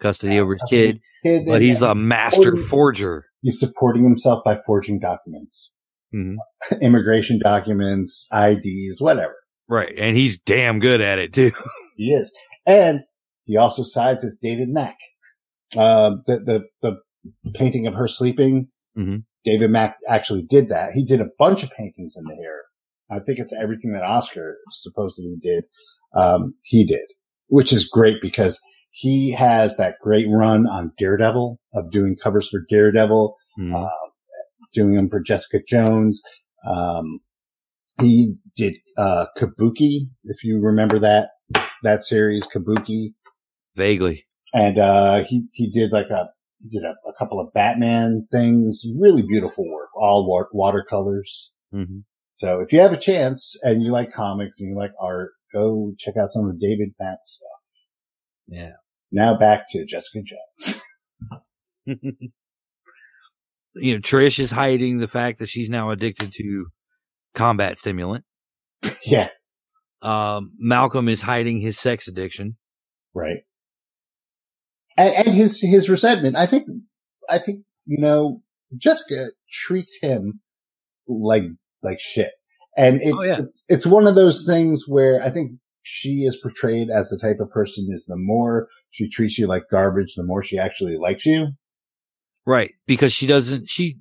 [0.00, 3.24] Custody over his kid, kid, but he's a master Forging- forger.
[3.42, 5.70] he's supporting himself by forging documents,
[6.14, 6.34] Mhm.
[6.82, 9.36] immigration documents, IDs, whatever.
[9.68, 9.92] Right.
[9.98, 11.52] And he's damn good at it too.
[12.00, 12.30] He is,
[12.64, 13.00] and
[13.44, 14.96] he also sides as David Mack.
[15.76, 18.68] Um, the the the painting of her sleeping.
[18.96, 19.24] Mhm.
[19.44, 20.92] David Mack actually did that.
[20.92, 22.60] He did a bunch of paintings in the hair.
[23.10, 25.64] I think it's everything that Oscar supposedly did.
[26.14, 27.00] Um, he did,
[27.48, 28.60] which is great because
[28.92, 33.74] he has that great run on Daredevil of doing covers for Daredevil, Mhm.
[33.74, 33.90] uh,
[34.72, 36.20] doing them for Jessica Jones.
[36.64, 37.18] Um,
[38.00, 41.28] he did, uh, Kabuki, if you remember that,
[41.82, 43.14] that series, Kabuki.
[43.76, 44.24] Vaguely.
[44.54, 46.28] And, uh, he, he did like a,
[46.62, 51.50] he did a, a couple of Batman things, really beautiful work, all wa- watercolors.
[51.72, 52.00] hmm
[52.32, 55.92] So if you have a chance and you like comics and you like art, go
[55.98, 57.48] check out some of David Mack's stuff.
[58.48, 58.72] Yeah.
[59.12, 60.80] Now back to Jessica Jones.
[63.74, 66.66] you know, Trish is hiding the fact that she's now addicted to
[67.38, 68.24] combat stimulant.
[69.04, 69.28] yeah,
[70.02, 72.56] Um, Malcolm is hiding his sex addiction.
[73.14, 73.38] right.
[74.96, 76.36] And, and his his resentment.
[76.36, 76.64] I think
[77.30, 78.42] I think you know
[78.76, 80.40] Jessica treats him
[81.06, 81.44] like
[81.84, 82.30] like shit,
[82.76, 83.38] and it's Oh, yeah.
[83.40, 85.52] it's, it's one of those things where I think
[85.84, 89.62] she is portrayed as the type of person is the more she treats you like
[89.70, 91.48] garbage, the more she actually likes you.
[92.44, 92.72] Right.
[92.86, 93.98] Because she doesn't, she,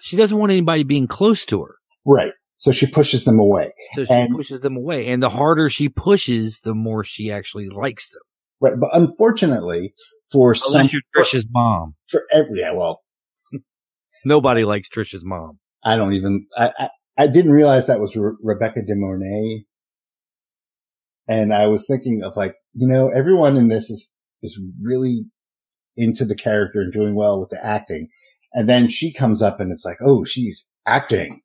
[0.00, 1.76] she doesn't want anybody being close to her.
[2.06, 2.32] Right.
[2.56, 3.72] So she pushes them away.
[3.94, 5.08] So she And- pushes them away.
[5.08, 8.20] And the harder she pushes, the more she actually likes them.
[8.60, 8.74] Right.
[8.80, 9.94] But unfortunately,
[10.32, 11.94] for some, Unless you're Trisha's mom.
[12.10, 13.02] for every, yeah, well,
[14.24, 15.58] Nobody likes Trisha's mom.
[15.84, 16.88] I don't even, I, I,
[17.18, 19.64] I didn't realize that was Re- Rebecca De Mornay.
[21.28, 24.08] And I was thinking of like, you know, everyone in this is,
[24.42, 25.24] is really
[25.96, 28.08] into the character and doing well with the acting.
[28.52, 31.40] And then she comes up and it's like, oh, she's acting.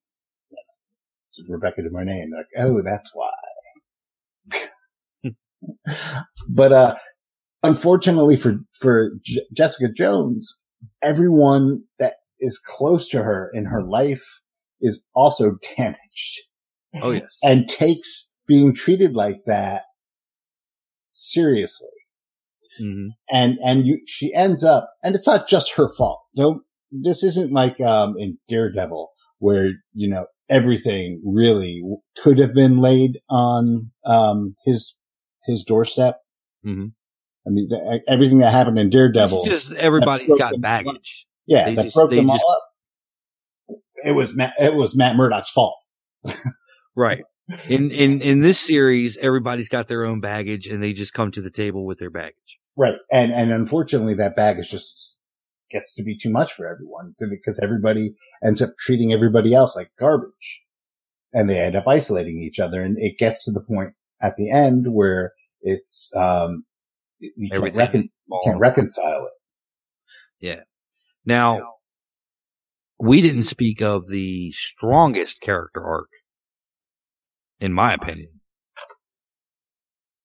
[1.47, 2.21] Rebecca De Mornay.
[2.21, 3.31] And like, oh, that's why.
[6.49, 6.95] but, uh,
[7.63, 10.55] unfortunately for for J- Jessica Jones,
[11.01, 14.23] everyone that is close to her in her life
[14.81, 16.41] is also damaged.
[17.01, 17.27] Oh yes.
[17.43, 19.83] and takes being treated like that
[21.13, 21.87] seriously.
[22.79, 26.21] hmm And and you, she ends up, and it's not just her fault.
[26.35, 31.81] No, this isn't like um in Daredevil where you know everything really
[32.23, 34.95] could have been laid on um his
[35.45, 36.17] his doorstep.
[36.63, 36.87] hmm
[37.47, 41.25] I mean, the, everything that happened in Daredevil, It's just everybody's got baggage.
[41.47, 43.77] yeah, they that just- broke them just- all up.
[44.05, 45.75] It was Matt, it was Matt Murdock's fault.
[46.95, 47.23] Right.
[47.67, 51.41] In in in this series, everybody's got their own baggage, and they just come to
[51.41, 52.35] the table with their baggage.
[52.77, 52.93] Right.
[53.11, 55.18] And, and unfortunately that baggage just
[55.69, 59.91] gets to be too much for everyone because everybody ends up treating everybody else like
[59.99, 60.61] garbage
[61.33, 62.81] and they end up isolating each other.
[62.81, 66.65] And it gets to the point at the end where it's, um,
[67.19, 69.33] you can't, recon- you can't reconcile it.
[70.39, 70.61] Yeah.
[71.25, 71.59] Now,
[72.99, 76.09] we didn't speak of the strongest character arc,
[77.59, 78.29] in my opinion,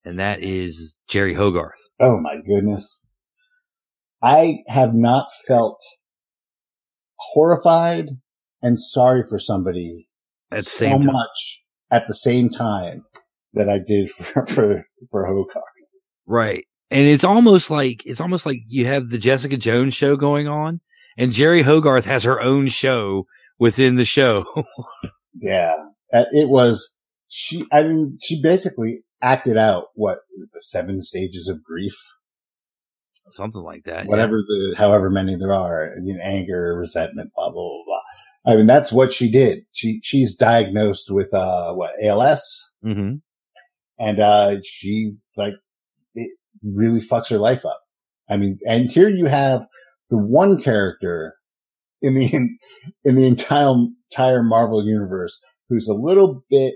[0.05, 1.73] and that is Jeri Hogarth.
[2.01, 3.01] Oh my goodness.
[4.25, 5.81] I have not felt
[7.19, 8.07] horrified
[8.63, 10.09] and sorry for somebody
[10.51, 11.07] At so time.
[11.07, 11.61] much
[11.91, 13.05] at the same time
[13.53, 15.63] that I did for, for, for Hogarth.
[16.27, 16.65] Right.
[16.91, 20.81] And it's almost like it's almost like you have the Jessica Jones show going on
[21.19, 23.27] and Jeri Hogarth has her own show
[23.59, 24.45] within the show.
[25.41, 25.73] Yeah,
[26.13, 26.89] Uh, it was.
[27.29, 31.97] She, I mean, she basically acted out what the seven stages of grief,
[33.33, 34.07] Something like that.
[34.07, 37.83] whatever the, however many there are, you know, anger, resentment, blah blah blah.
[37.87, 38.53] blah.
[38.53, 39.65] I mean, that's what she did.
[39.73, 42.95] She she's diagnosed with uh what ALS, Yeah.
[42.95, 43.11] hmm
[43.99, 45.55] and uh she like
[46.15, 46.31] it
[46.63, 47.81] really fucks her life up.
[48.29, 49.63] I mean, and here you have
[50.11, 51.35] the one character
[52.03, 52.27] in the
[53.05, 53.73] in the entire
[54.11, 56.75] entire Marvel universe who's a little bit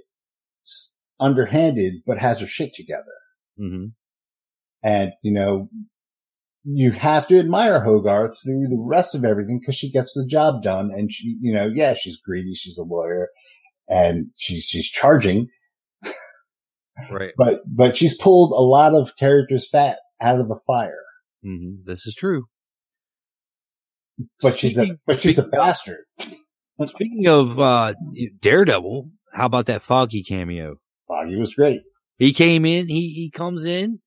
[1.20, 3.04] underhanded but has her shit together.
[3.58, 3.86] hmm
[4.82, 5.68] And you know,
[6.70, 10.62] you have to admire Hogarth through the rest of everything because she gets the job
[10.62, 10.90] done.
[10.92, 13.28] And she, you know, yeah, she's greedy, she's a lawyer,
[13.88, 15.46] and she's she's charging,
[17.10, 17.32] Right.
[17.38, 21.02] but but she's pulled a lot of characters' fat out of the fire.
[21.42, 22.44] hmm This is true.
[24.42, 26.04] But she's a but she's a speaking of- bastard.
[26.86, 27.94] Speaking of uh,
[28.40, 30.76] Daredevil, how about that Foggy cameo?
[31.08, 31.80] Foggy was great.
[32.18, 33.98] He came in, he, he comes in,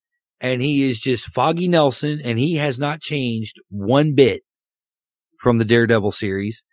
[0.41, 4.41] and he is just Foggy Nelson, and he has not changed one bit
[5.39, 6.63] from the Daredevil series.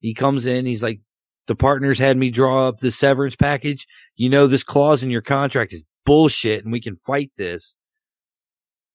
[0.00, 1.00] He comes in, he's like,
[1.46, 3.86] the partners had me draw up the severance package.
[4.16, 7.74] You know, this clause in your contract is bullshit, and we can fight this.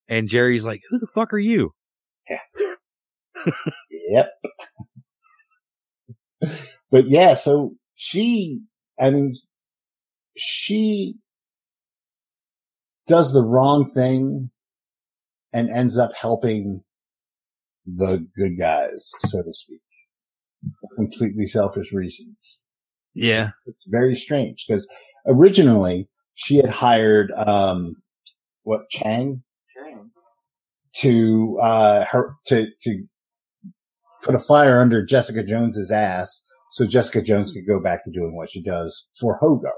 [0.08, 1.72] And Jeri's like, who the fuck are you?
[2.30, 2.40] Yeah.
[4.10, 4.30] Yep.
[6.92, 8.62] but yeah, so she,
[9.00, 9.36] I mean,
[10.38, 11.22] she
[13.12, 14.50] does the wrong thing
[15.52, 16.82] and ends up helping
[17.86, 19.82] the good guys, so to speak.
[20.80, 22.60] For completely selfish reasons.
[23.14, 23.50] Yeah.
[23.66, 24.88] It's very strange because
[25.26, 27.98] originally she had hired, um,
[28.64, 29.44] what, Cheng?
[31.02, 33.04] To, uh, her, to, to
[34.24, 38.38] put a fire under Jessica Jones's ass so Jessica Jones could go back to doing
[38.38, 39.74] what she does for Hogarth.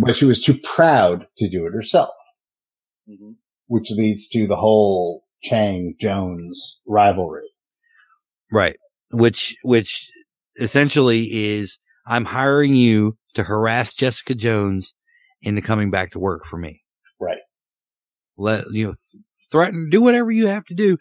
[0.00, 2.10] But she was too proud to do it herself,
[3.08, 3.32] Mm-hmm.
[3.66, 7.48] which leads to the whole Cheng Jones rivalry.
[8.52, 8.76] Right.
[9.10, 10.08] Which, which
[10.60, 14.92] essentially is I'm hiring you to harass Jessica Jones
[15.42, 16.82] into coming back to work for me.
[17.18, 17.38] Right.
[18.36, 20.98] Let, you know, th- threaten, do whatever you have to do.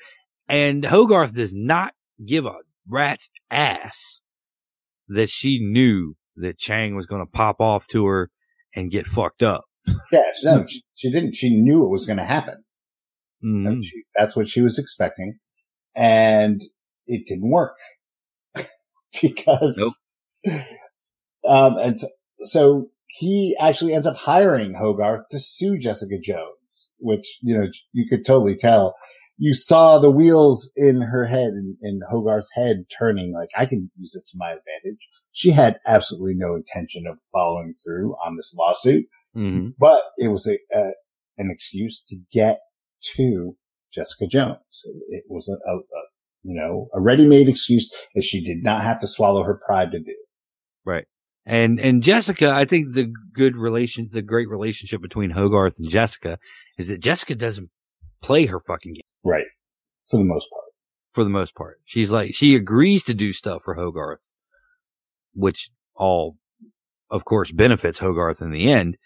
[0.48, 1.94] And Hogarth does not
[2.26, 2.54] give a
[2.88, 4.22] rat's ass
[5.10, 8.30] that she knew that Cheng was going to pop off to her
[8.80, 9.66] and get fucked up.
[10.12, 11.36] Yeah, no, she, she didn't.
[11.36, 12.64] She knew it was going to happen.
[13.44, 13.68] Mhm.
[13.68, 15.38] And she, that's what she was expecting.
[15.96, 16.62] And
[17.08, 17.76] it didn't work
[19.22, 20.64] because, Nope.
[21.48, 22.08] um, and so,
[22.44, 28.08] so he actually ends up hiring Hogarth to sue Jessica Jones, which, you know, you
[28.08, 28.96] could totally tell.
[29.42, 33.90] You saw the wheels in her head and in Hogarth's head turning like, I can
[33.98, 35.08] use this to my advantage.
[35.32, 39.74] She had absolutely no intention of following through on this lawsuit Mhm.
[39.80, 40.90] but it was a, a
[41.38, 42.60] an excuse to get
[43.16, 43.56] to
[43.94, 44.58] Jessica Jones.
[44.84, 46.02] It, it was a, a, a
[46.44, 50.00] you know a ready-made excuse that she did not have to swallow her pride to
[50.00, 50.16] do.
[50.84, 51.06] Right.
[51.46, 56.40] And and Jessica, I think the good relation, the great relationship between Hogarth and Jessica
[56.78, 57.70] is that Jessica doesn't
[58.22, 59.46] play her fucking game Right.
[60.10, 60.64] For the most part.
[61.14, 61.80] for the most part.
[61.86, 64.22] She's like, she agrees to do stuff for Hogarth,
[65.34, 66.38] which all,
[67.12, 68.98] of course, benefits Hogarth in the end.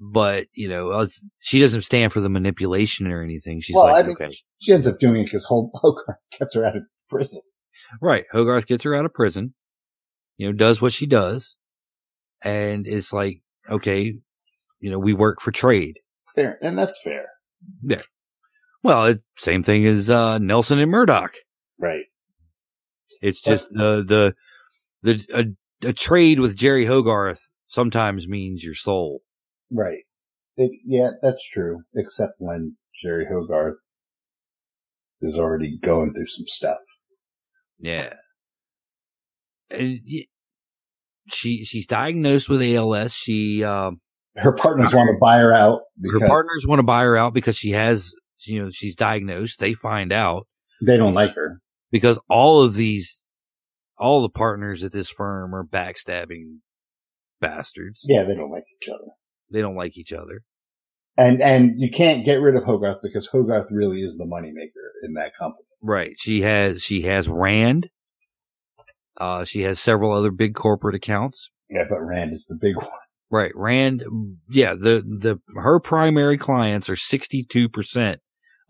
[0.00, 1.06] But, you know,
[1.40, 3.60] she doesn't stand for the manipulation or anything.
[3.60, 4.36] She's well, like, I mean, okay.
[4.58, 7.40] she ends up doing it because Hogarth gets her out of prison.
[8.02, 8.24] Right.
[8.30, 9.54] Hogarth gets her out of prison,
[10.36, 11.56] you know, does what she does,
[12.42, 14.14] and it's like, okay,
[14.80, 15.98] you know, we work for trade.
[16.34, 16.58] Fair.
[16.60, 17.26] And that's fair.
[18.84, 21.32] Well, it, same thing as uh, Nelson and Murdock.
[21.80, 22.04] Right.
[23.22, 24.34] It's just the the
[25.02, 29.22] the a, a trade with Jeri Hogarth sometimes means your soul.
[29.72, 30.04] Right.
[30.58, 31.80] It, yeah, that's true.
[31.94, 33.78] Except when Jeri Hogarth
[35.22, 36.78] is already going through some stuff.
[37.78, 38.12] Yeah.
[39.70, 40.00] And
[41.28, 43.14] she she's diagnosed with ALS.
[43.14, 44.02] She um
[44.36, 45.80] Her partners want to buy her out
[46.12, 48.14] her partners want to buy her out because she has
[48.46, 49.58] you know she's diagnosed.
[49.58, 50.46] They find out
[50.84, 51.60] they don't like her.
[51.90, 53.20] because all of these
[53.98, 56.58] all the partners at this firm are backstabbing
[57.40, 58.04] bastards.
[58.08, 59.10] Yeah, they don't like each other.
[59.50, 60.42] They don't like each other.
[61.16, 65.14] And and you can't get rid of Hogarth because Hogarth really is the moneymaker in
[65.14, 65.64] that company.
[65.80, 66.14] Right.
[66.18, 67.88] She has she has Rand.
[69.20, 71.50] Uh she has several other big corporate accounts.
[71.70, 72.88] Yeah, but Rand is the big one.
[73.30, 73.52] Right.
[73.54, 74.02] Rand
[74.50, 78.16] yeah, the the her primary clients are 62%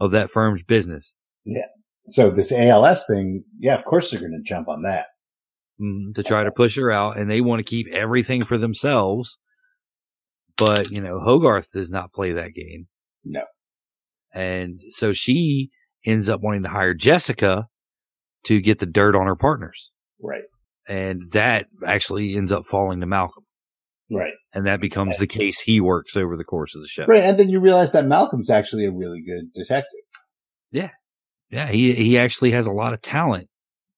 [0.01, 1.13] of that firm's business.
[1.45, 1.67] Yeah.
[2.09, 5.07] So this ALS thing, yeah, of course they're going to jump on that.
[5.81, 9.39] mm, to try to push her out and they want to keep everything for themselves.
[10.57, 12.87] But, you know, Hogarth does not play that game.
[13.25, 13.43] No.
[14.33, 15.71] And so she
[16.05, 17.67] ends up wanting to hire Jessica
[18.47, 19.91] to get the dirt on her partners.
[20.21, 20.43] Right.
[20.87, 23.45] And that actually ends up falling to Malcolm.
[24.11, 24.33] Right.
[24.53, 27.07] And that becomes the case he works over the course of the show.
[27.07, 27.23] Right.
[27.23, 30.01] And then you realize that Malcolm's actually a really good detective.
[30.71, 30.91] Yeah,
[31.51, 31.69] Yeah.
[31.69, 33.49] he he actually has a lot of talent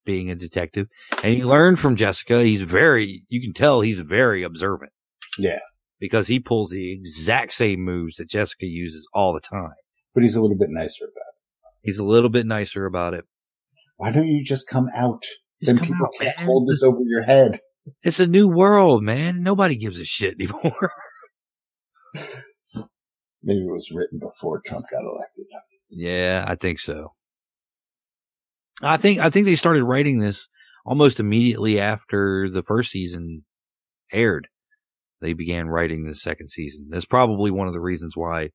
[0.05, 0.87] being a detective.
[1.23, 2.43] And he learned from Jessica.
[2.45, 4.93] He's very you can tell he's very observant.
[5.39, 5.59] Yeah.
[5.99, 9.73] Because he pulls the exact same moves that Jessica uses all the time.
[10.15, 11.81] But he's a little bit nicer about it.
[11.83, 13.25] He's a little bit nicer about it.
[13.97, 15.23] Why don't you just come out?
[15.63, 16.47] Just then people out, can't man.
[16.47, 17.61] hold this over your head.
[18.03, 19.43] It's a new world, man.
[19.43, 20.91] Nobody gives a shit anymore.
[23.43, 25.47] Maybe it was written before Trump got elected.
[25.89, 27.13] yeah, I think so.
[28.83, 30.49] I think I think they started writing this
[30.85, 33.45] almost immediately after the first season
[34.13, 34.49] aired.
[35.21, 36.89] They began writing the second season.
[36.91, 38.51] That's probably one of the reasons why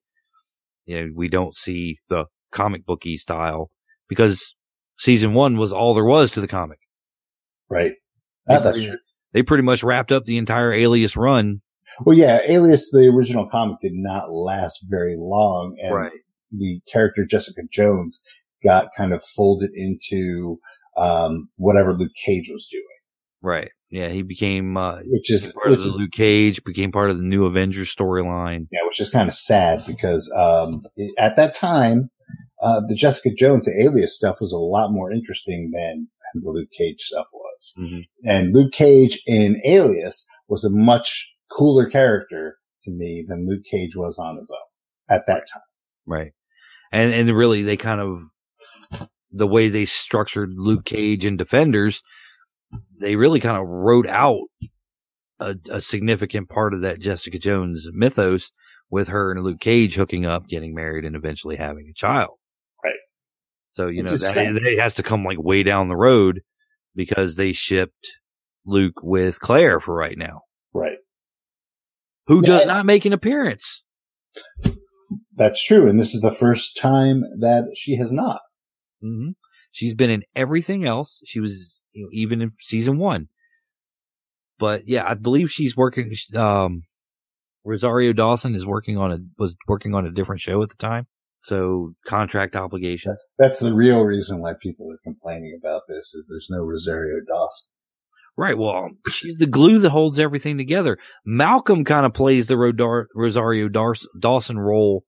[0.85, 3.69] you know we don't see the comic booky style
[4.09, 4.53] because
[4.99, 6.79] season one was all there was to the comic.
[7.69, 7.93] Right.
[8.49, 8.97] Ah, that's true.
[9.33, 11.61] They pretty much wrapped up the entire Alias run.
[12.05, 15.75] Well, yeah, Alias, the original comic did not last very long.
[15.81, 15.91] And
[16.51, 18.19] the character Jessica Jones
[18.63, 20.59] got kind of folded into,
[20.97, 22.83] um, whatever Luke Cage was doing,
[23.43, 23.71] Right.
[23.89, 27.09] Yeah, he became uh, which is, part which of the is, Luke Cage, became part
[27.09, 28.67] of the new Avengers storyline.
[28.71, 32.09] yeah, which is kind of sad because, um, it- at that time,
[32.61, 36.69] uh, the Jessica Jones, the Alias stuff was a lot more interesting than the Luke
[36.71, 37.40] Cage stuff was.
[37.77, 38.03] Mhm.
[38.25, 43.95] And Luke Cage in Alias was a much cooler character to me than Luke Cage
[43.95, 45.63] was on his own at that time.
[46.05, 46.33] Right.
[46.91, 52.01] And and really they kind of the way they structured Luke Cage and Defenders,
[52.99, 54.41] they really kind of wrote out
[55.39, 58.51] a, a significant part of that Jessica Jones mythos
[58.89, 62.37] with her and Luke Cage hooking up, getting married, and eventually having a child.
[62.83, 62.93] Right.
[63.73, 66.41] So you Which know that, that has to come like way down the road
[66.95, 68.07] because they shipped
[68.65, 70.41] Luke with Claire for right now,
[70.73, 70.97] Right.
[72.27, 72.73] who does Yeah.
[72.73, 73.83] not make an appearance.
[75.35, 75.89] That's true.
[75.89, 78.41] And this is the first time that she has not.
[79.01, 79.29] hmm
[79.73, 81.21] She's been in everything else.
[81.25, 83.29] She was you know, even in season one.
[84.59, 86.13] But yeah, I believe she's working.
[86.35, 86.83] Um,
[87.63, 91.07] Rosario Dawson is working on a was working on a different show at the time,
[91.43, 93.15] so contract obligation.
[93.39, 97.67] That's the real reason why people are complaining about this is there's no Rosario Dawson.
[98.37, 98.57] Right.
[98.57, 100.97] Well, she's the glue that holds everything together.
[101.25, 105.03] Malcolm kind of plays the Rodar- Rosario Dars- Dawson role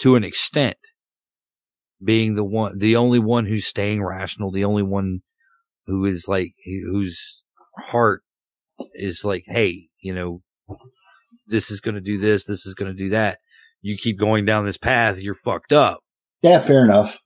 [0.00, 0.76] to an extent,
[2.02, 5.20] being the one, the only one who's staying rational, the only one
[5.86, 7.42] who is like, whose
[7.86, 8.22] heart
[8.94, 10.42] is like, hey, you know,
[11.46, 13.38] this is going to do this, this is going to do that.
[13.80, 16.00] You keep going down this path, you're fucked up.
[16.42, 17.18] Yeah, fair enough.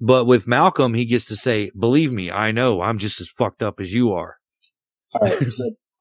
[0.00, 3.62] But with Malcolm, he gets to say, believe me, I know I'm just as fucked
[3.62, 4.36] up as you are.
[5.14, 5.38] All right.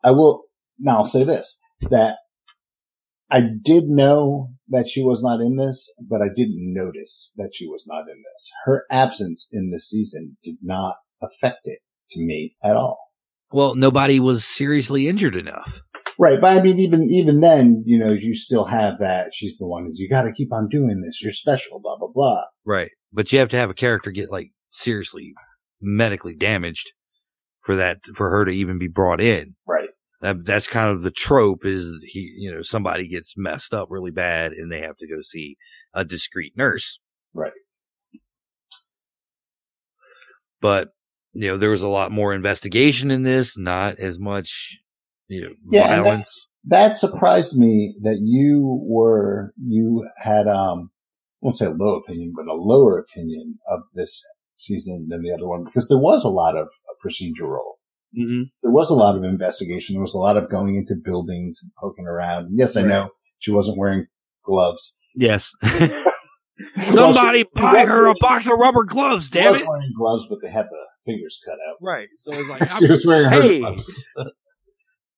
[0.04, 0.44] I will
[0.80, 1.58] now I'll say this,
[1.90, 2.16] that
[3.32, 7.68] I did know that she was not in this, but I didn't notice that she
[7.68, 8.52] was not in this.
[8.66, 11.80] Her absence in this season did not affect it
[12.12, 13.00] to me at all.
[13.52, 15.80] Well, nobody was seriously injured enough.
[16.18, 19.34] Right, but I mean, even even then, you know, you still have that.
[19.34, 19.86] She's the one.
[19.86, 21.22] who's, You got to keep on doing this.
[21.22, 21.80] You're special.
[21.80, 22.44] Blah blah blah.
[22.66, 25.34] Right, but you have to have a character get like seriously
[25.82, 26.92] medically damaged
[27.62, 29.56] for that for her to even be brought in.
[29.68, 29.90] Right.
[30.22, 34.12] That that's kind of the trope is he you know somebody gets messed up really
[34.12, 35.58] bad and they have to go see
[35.94, 37.00] a discreet nurse.
[37.34, 37.52] Right.
[40.62, 40.90] But
[41.34, 44.78] you know there was a lot more investigation in this, not as much
[45.28, 46.28] you know Yeah, violence.
[46.68, 50.90] That surprised me that you were you had um
[51.44, 54.22] I won't say a low opinion, but a lower opinion of this
[54.58, 56.68] season than the other one because there was a lot of
[57.06, 57.74] procedural.
[58.16, 59.94] hmm There was a lot of investigation.
[59.96, 62.50] There was a lot of going into buildings and poking around.
[62.58, 63.10] Yes, I know
[63.40, 64.08] she wasn't wearing
[64.44, 64.96] gloves.
[65.16, 65.52] Yes.
[66.94, 69.68] Somebody she- she buy her a box of rubber gloves, She damn was it!
[69.68, 71.76] wearing gloves, but they had the fingers cut out.
[71.82, 72.08] Right.
[72.22, 73.60] So it's like, she was wearing her Hey.
[73.60, 74.08] gloves.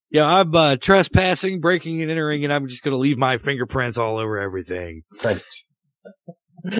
[0.09, 3.97] Yeah, I'm uh, trespassing, breaking and entering, and I'm just going to leave my fingerprints
[3.97, 5.03] all over everything.
[5.23, 5.41] Right.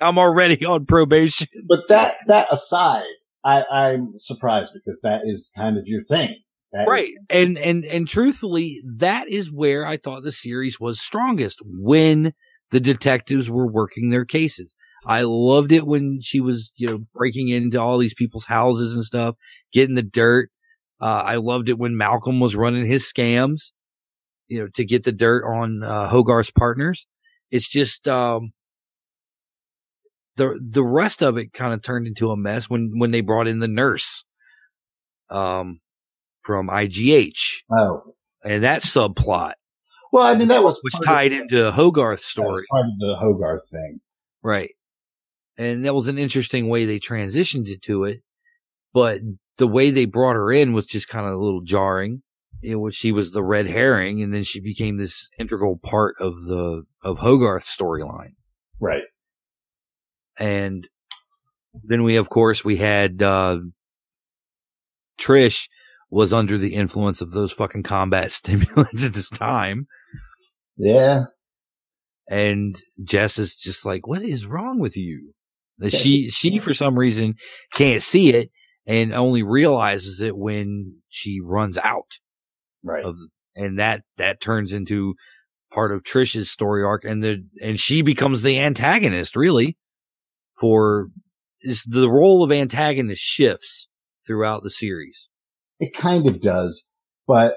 [0.00, 1.46] I'm already on probation.
[1.68, 3.04] But that that aside,
[3.44, 6.36] I, I'm surprised because that is kind of your thing.
[6.72, 7.12] That is- Right.
[7.28, 12.32] And, and, and truthfully, that is where I thought the series was strongest when
[12.70, 14.74] the detectives were working their cases.
[15.04, 19.04] I loved it when she was, you know, breaking into all these people's houses and
[19.04, 19.34] stuff,
[19.72, 20.48] getting the dirt.
[21.02, 23.70] Uh, I loved it when Malcolm was running his scams,
[24.46, 27.06] you know, to get the dirt on, uh, Hogarth's partners.
[27.50, 28.52] It's just, um,
[30.36, 33.48] the, the rest of it kind of turned into a mess when, when they brought
[33.48, 34.24] in the nurse,
[35.28, 35.80] um,
[36.42, 39.54] from IGH oh, and that subplot,
[40.12, 42.64] well, I mean that was which tied of, into Hogarth's story.
[42.70, 44.00] part of the Hogarth thing.
[44.42, 44.72] Right.
[45.56, 48.22] And that was an interesting way they transitioned it to it.
[48.92, 49.20] But
[49.58, 52.22] the way they brought her in was just kind of a little jarring.
[52.60, 56.34] You know, she was the red herring and then she became this integral part of
[56.44, 58.34] the, of Hogarth's storyline.
[58.80, 59.02] Right.
[60.38, 60.86] And
[61.84, 63.58] then we, of course, we had, uh,
[65.20, 65.68] Trish
[66.10, 69.86] was under the influence of those fucking combat stimulants at this time.
[70.76, 71.24] Yeah.
[72.28, 75.34] and Jess is just like, "What is wrong with you?"
[75.78, 77.34] That she she for some reason
[77.74, 78.50] can't see it
[78.86, 82.18] and only realizes it when she runs out
[82.84, 83.04] Right.
[83.04, 83.16] of,
[83.54, 85.14] and that that turns into
[85.72, 89.76] part of Trish's story arc, and the and she becomes the antagonist really
[90.60, 91.08] for
[91.62, 93.88] is the role of antagonist shifts
[94.26, 95.28] throughout the series.
[95.80, 96.84] It kind of does,
[97.26, 97.56] but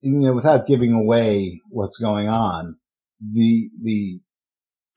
[0.00, 2.76] you know, without giving away what's going on,
[3.20, 4.20] the the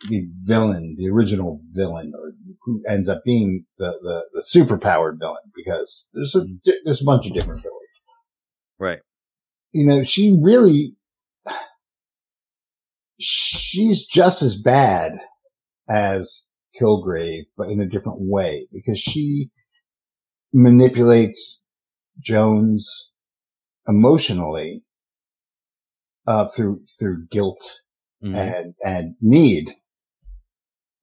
[0.07, 2.31] the villain, the original villain, or
[2.63, 6.45] who ends up being the the, the superpowered villain, because there's a
[6.85, 7.77] there's a bunch of different villains.
[8.79, 8.99] Right.
[9.73, 10.95] You know, she really
[13.19, 15.13] she's just as bad
[15.89, 16.45] as
[16.79, 19.51] Kilgrave, but in a different way because she
[20.53, 21.61] manipulates
[22.19, 23.09] Jones
[23.87, 24.83] emotionally
[26.27, 27.79] uh, through through guilt
[28.23, 28.35] Mhm.
[28.35, 29.75] and and need,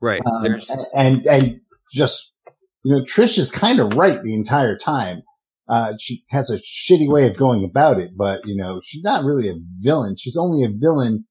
[0.01, 0.23] Right.
[0.27, 1.61] um, and, and and
[1.93, 2.31] just
[2.85, 5.23] you know Trish is kind of right the entire time.
[5.69, 9.25] Uh, she has a shitty way of going about it, but you know she's not
[9.25, 10.17] really a villain.
[10.19, 11.27] She's only a villain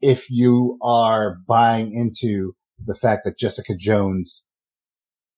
[0.00, 2.54] if you are buying into
[2.86, 4.46] the fact that Jessica Jones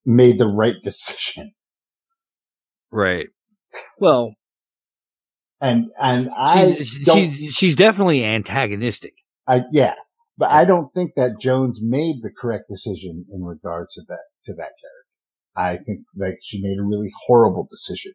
[0.06, 1.52] made the right decision.
[2.90, 3.28] right.
[3.98, 4.34] Well,
[5.60, 9.14] And and I she's, don't she's she's definitely antagonistic.
[9.46, 9.94] I yeah,
[10.42, 14.52] but I don't think that Jones made the correct decision in regards to that to
[14.54, 15.06] that character.
[15.54, 18.10] I think like she made a really horrible decision.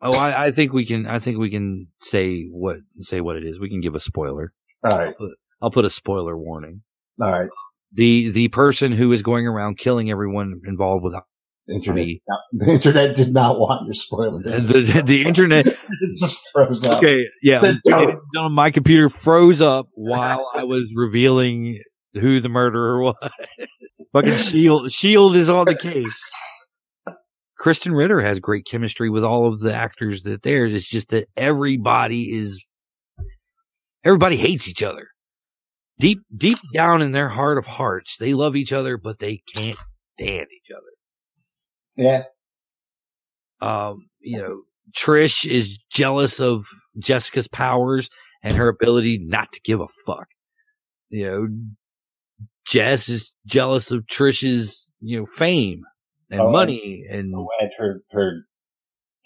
[0.00, 1.06] Oh, I, I think we can.
[1.06, 3.60] I think we can say what say what it is.
[3.60, 4.54] We can give a spoiler.
[4.82, 5.14] All right,
[5.60, 6.80] I'll put a spoiler warning.
[7.20, 7.50] all right.
[7.92, 11.12] The the person who is going around killing everyone involved with
[11.66, 12.36] The internet, no,
[12.66, 14.42] the internet did not want your spoiler.
[14.42, 15.66] the the internet.
[15.66, 15.76] it
[16.18, 16.98] just froze up.
[16.98, 18.18] Okay, yeah, it-
[18.50, 21.80] my computer froze up while I was revealing
[22.12, 23.14] who the murderer was.
[24.12, 26.20] Fucking Shield Shield is on the case.
[27.58, 30.66] Kristen Ritter has great chemistry with all of the actors that there.
[30.66, 32.62] It's just that everybody is
[34.04, 35.08] everybody hates each other.
[35.98, 39.78] Deep deep down in their heart of hearts, they love each other, but they can't
[40.20, 40.82] stand each other.
[41.96, 42.24] Yeah,
[43.60, 44.62] Um, you know,
[44.96, 46.64] Trish is jealous of
[46.98, 48.08] Jessica's powers
[48.42, 50.26] and her ability not to give a fuck.
[51.08, 51.46] You know,
[52.66, 55.82] Jess is jealous of Trish's, you know, fame
[56.30, 58.42] and Oh, money and And her her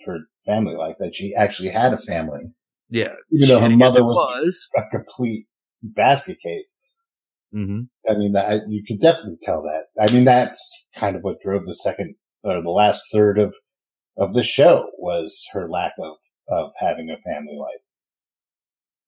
[0.06, 2.44] her family life that she actually had a family,
[2.90, 4.68] yeah, even though her mother was, was.
[4.76, 5.46] a complete
[5.82, 6.72] basket case.
[7.52, 9.84] hmm I mean, that you could definitely tell that.
[10.02, 10.58] I mean, that's
[10.94, 13.54] kind of what drove the second or the last third of
[14.16, 16.16] of the show was her lack of
[16.48, 17.82] of having a family life.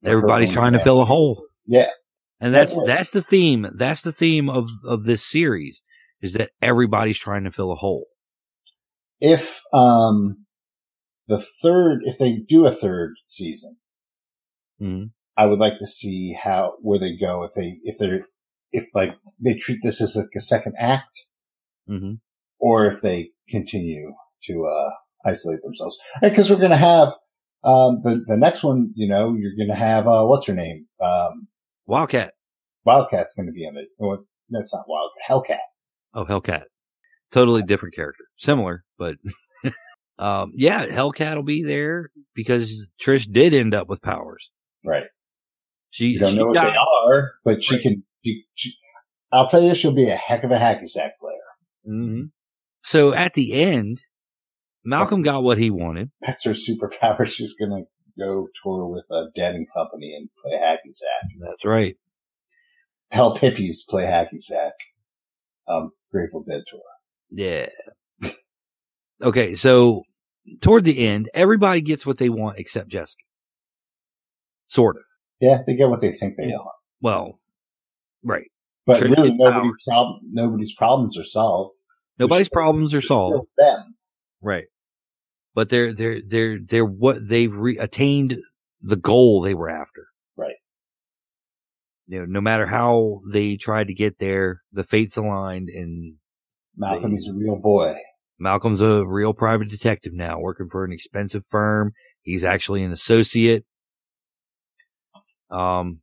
[0.05, 0.85] Everybody's trying to family.
[0.85, 1.47] fill a hole.
[1.67, 1.89] Yeah.
[2.41, 3.67] And that's That's that's the theme.
[3.75, 5.83] That's the theme of of this series
[6.23, 8.07] is that everybody's trying to fill a hole.
[9.21, 10.47] If um
[11.29, 13.77] the third, if they do a third season,
[14.79, 15.05] hmm
[15.37, 18.27] I would like to see how where they go if they if they're
[18.73, 21.25] if like they treat this as like a second act
[21.87, 22.15] hmm
[22.61, 24.13] or if they continue
[24.45, 24.91] to uh
[25.27, 27.09] isolate themselves because we're going to have
[27.65, 30.87] um the the next one you know you're going to have uh what's her name
[31.03, 31.49] um
[31.87, 32.35] Wildcat.
[32.87, 35.59] Wildcat's going to be in it or that's not Wildcat Hellcat
[36.15, 36.63] Oh, Hellcat.
[37.33, 38.25] Totally different character.
[38.39, 39.17] Similar, but
[40.19, 44.51] um yeah, Hellcat will be there because Trish did end up with powers.
[44.85, 45.05] right
[45.91, 47.83] She you don't she know what got they are but she Right.
[47.83, 48.73] can she, she,
[49.33, 51.37] I'll tell you she'll be a heck of a hacky sack player
[51.85, 52.23] hmm
[52.83, 54.01] So at the end,
[54.85, 56.11] Malcolm got what he wanted.
[56.21, 57.83] that's her superpower she's going to
[58.19, 61.97] go tour with uh, Dead and Company and play hacky sack That's right.
[63.11, 64.73] help hippies play hacky sack.
[65.69, 66.81] Um, Grateful Dead tour.
[67.31, 67.69] Yeah.
[69.23, 70.03] okay, so
[70.61, 73.23] toward the end, everybody gets what they want except Jessica.
[74.69, 75.03] Sort of.
[75.41, 76.57] Yeah, they get what they think they Yeah.
[76.57, 77.41] want, Well,
[78.25, 78.51] right.
[78.87, 79.73] but Trish really nobody's
[80.33, 81.77] nobody's problems are solved.
[82.21, 83.49] Nobody's problems are solved.
[83.59, 83.97] them.
[84.43, 84.67] Right.
[85.55, 88.37] But they're they're they're they're what they've re- attained
[88.83, 90.07] the goal they were after.
[90.37, 90.55] Right.
[92.07, 96.15] You know, no matter how they tried to get there, the fates aligned and
[96.77, 97.97] Malcolm is a real boy.
[98.39, 101.93] Malcolm's a real private detective now, working for an expensive firm.
[102.23, 103.65] He's actually an associate.
[105.51, 106.01] Um,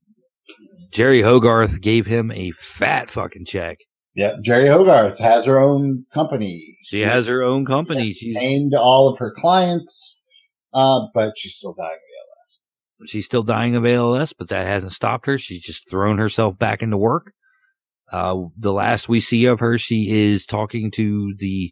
[0.93, 3.77] Jeri Hogarth gave him a fat fucking check.
[4.17, 6.79] Yep, Jeri Hogarth has her own company.
[6.81, 8.13] She has her own company.
[8.13, 10.19] She's named all of her clients,
[10.73, 12.59] uh, but she's still dying of ALS.
[13.05, 15.37] she's still dying of ALS, but that hasn't stopped her.
[15.37, 17.31] She's just thrown herself back into work.
[18.11, 21.71] Uh, the last we see of her, she is talking to the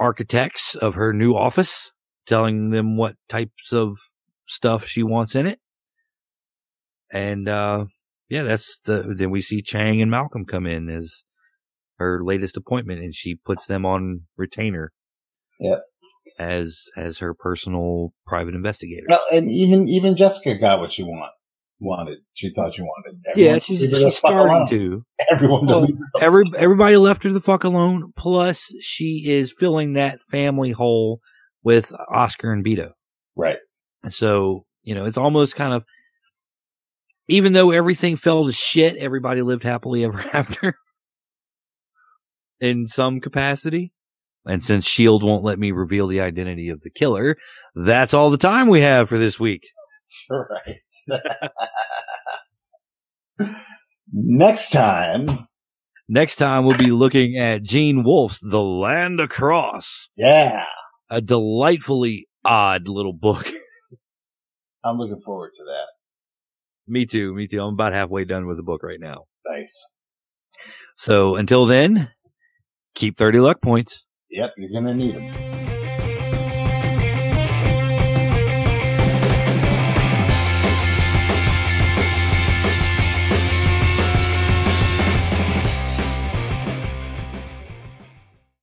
[0.00, 1.92] architects of her new office,
[2.26, 3.98] telling them what types of
[4.48, 5.58] stuff she wants in it.
[7.12, 7.84] And, uh,
[8.30, 11.22] yeah, that's the, then we see Cheng and Malcolm come in as
[11.98, 14.92] her latest appointment and she puts them on retainer.
[15.60, 15.82] Yep.
[16.38, 19.06] As, as her personal private investigator.
[19.08, 21.30] No, and even even Jessica got what she want
[21.80, 22.18] wanted.
[22.34, 23.20] She thought she wanted.
[23.34, 25.04] yeah, Everyone she's, leave she's starting to.
[25.30, 28.12] Everyone Well, oh, Every everybody left her the fuck alone.
[28.16, 31.20] Plus, she is filling that family hole
[31.62, 32.90] with Oscar and Beto.
[33.34, 33.58] right.
[34.10, 35.84] So you know, it's almost kind of
[37.28, 40.76] even though everything fell to shit, everybody lived happily ever after
[42.60, 43.92] in some capacity.
[44.44, 47.36] And since Shield won't let me reveal the identity of the killer,
[47.74, 49.62] that's all the time we have for this week.
[50.28, 50.70] That's
[51.10, 51.50] right.
[54.12, 55.48] Next time,
[56.08, 60.64] Next time we'll be looking at Gene Wolfe's The Land Across, yeah,
[61.10, 63.52] a delightfully odd little book.
[64.84, 65.86] I'm looking forward to that.
[66.86, 67.34] Me too.
[67.34, 67.60] Me too.
[67.60, 69.24] I'm about halfway done with the book right now.
[69.44, 69.74] Nice.
[70.96, 72.08] So until then,
[72.96, 74.04] keep 30 luck points.
[74.30, 75.65] Yep, you're gonna need them.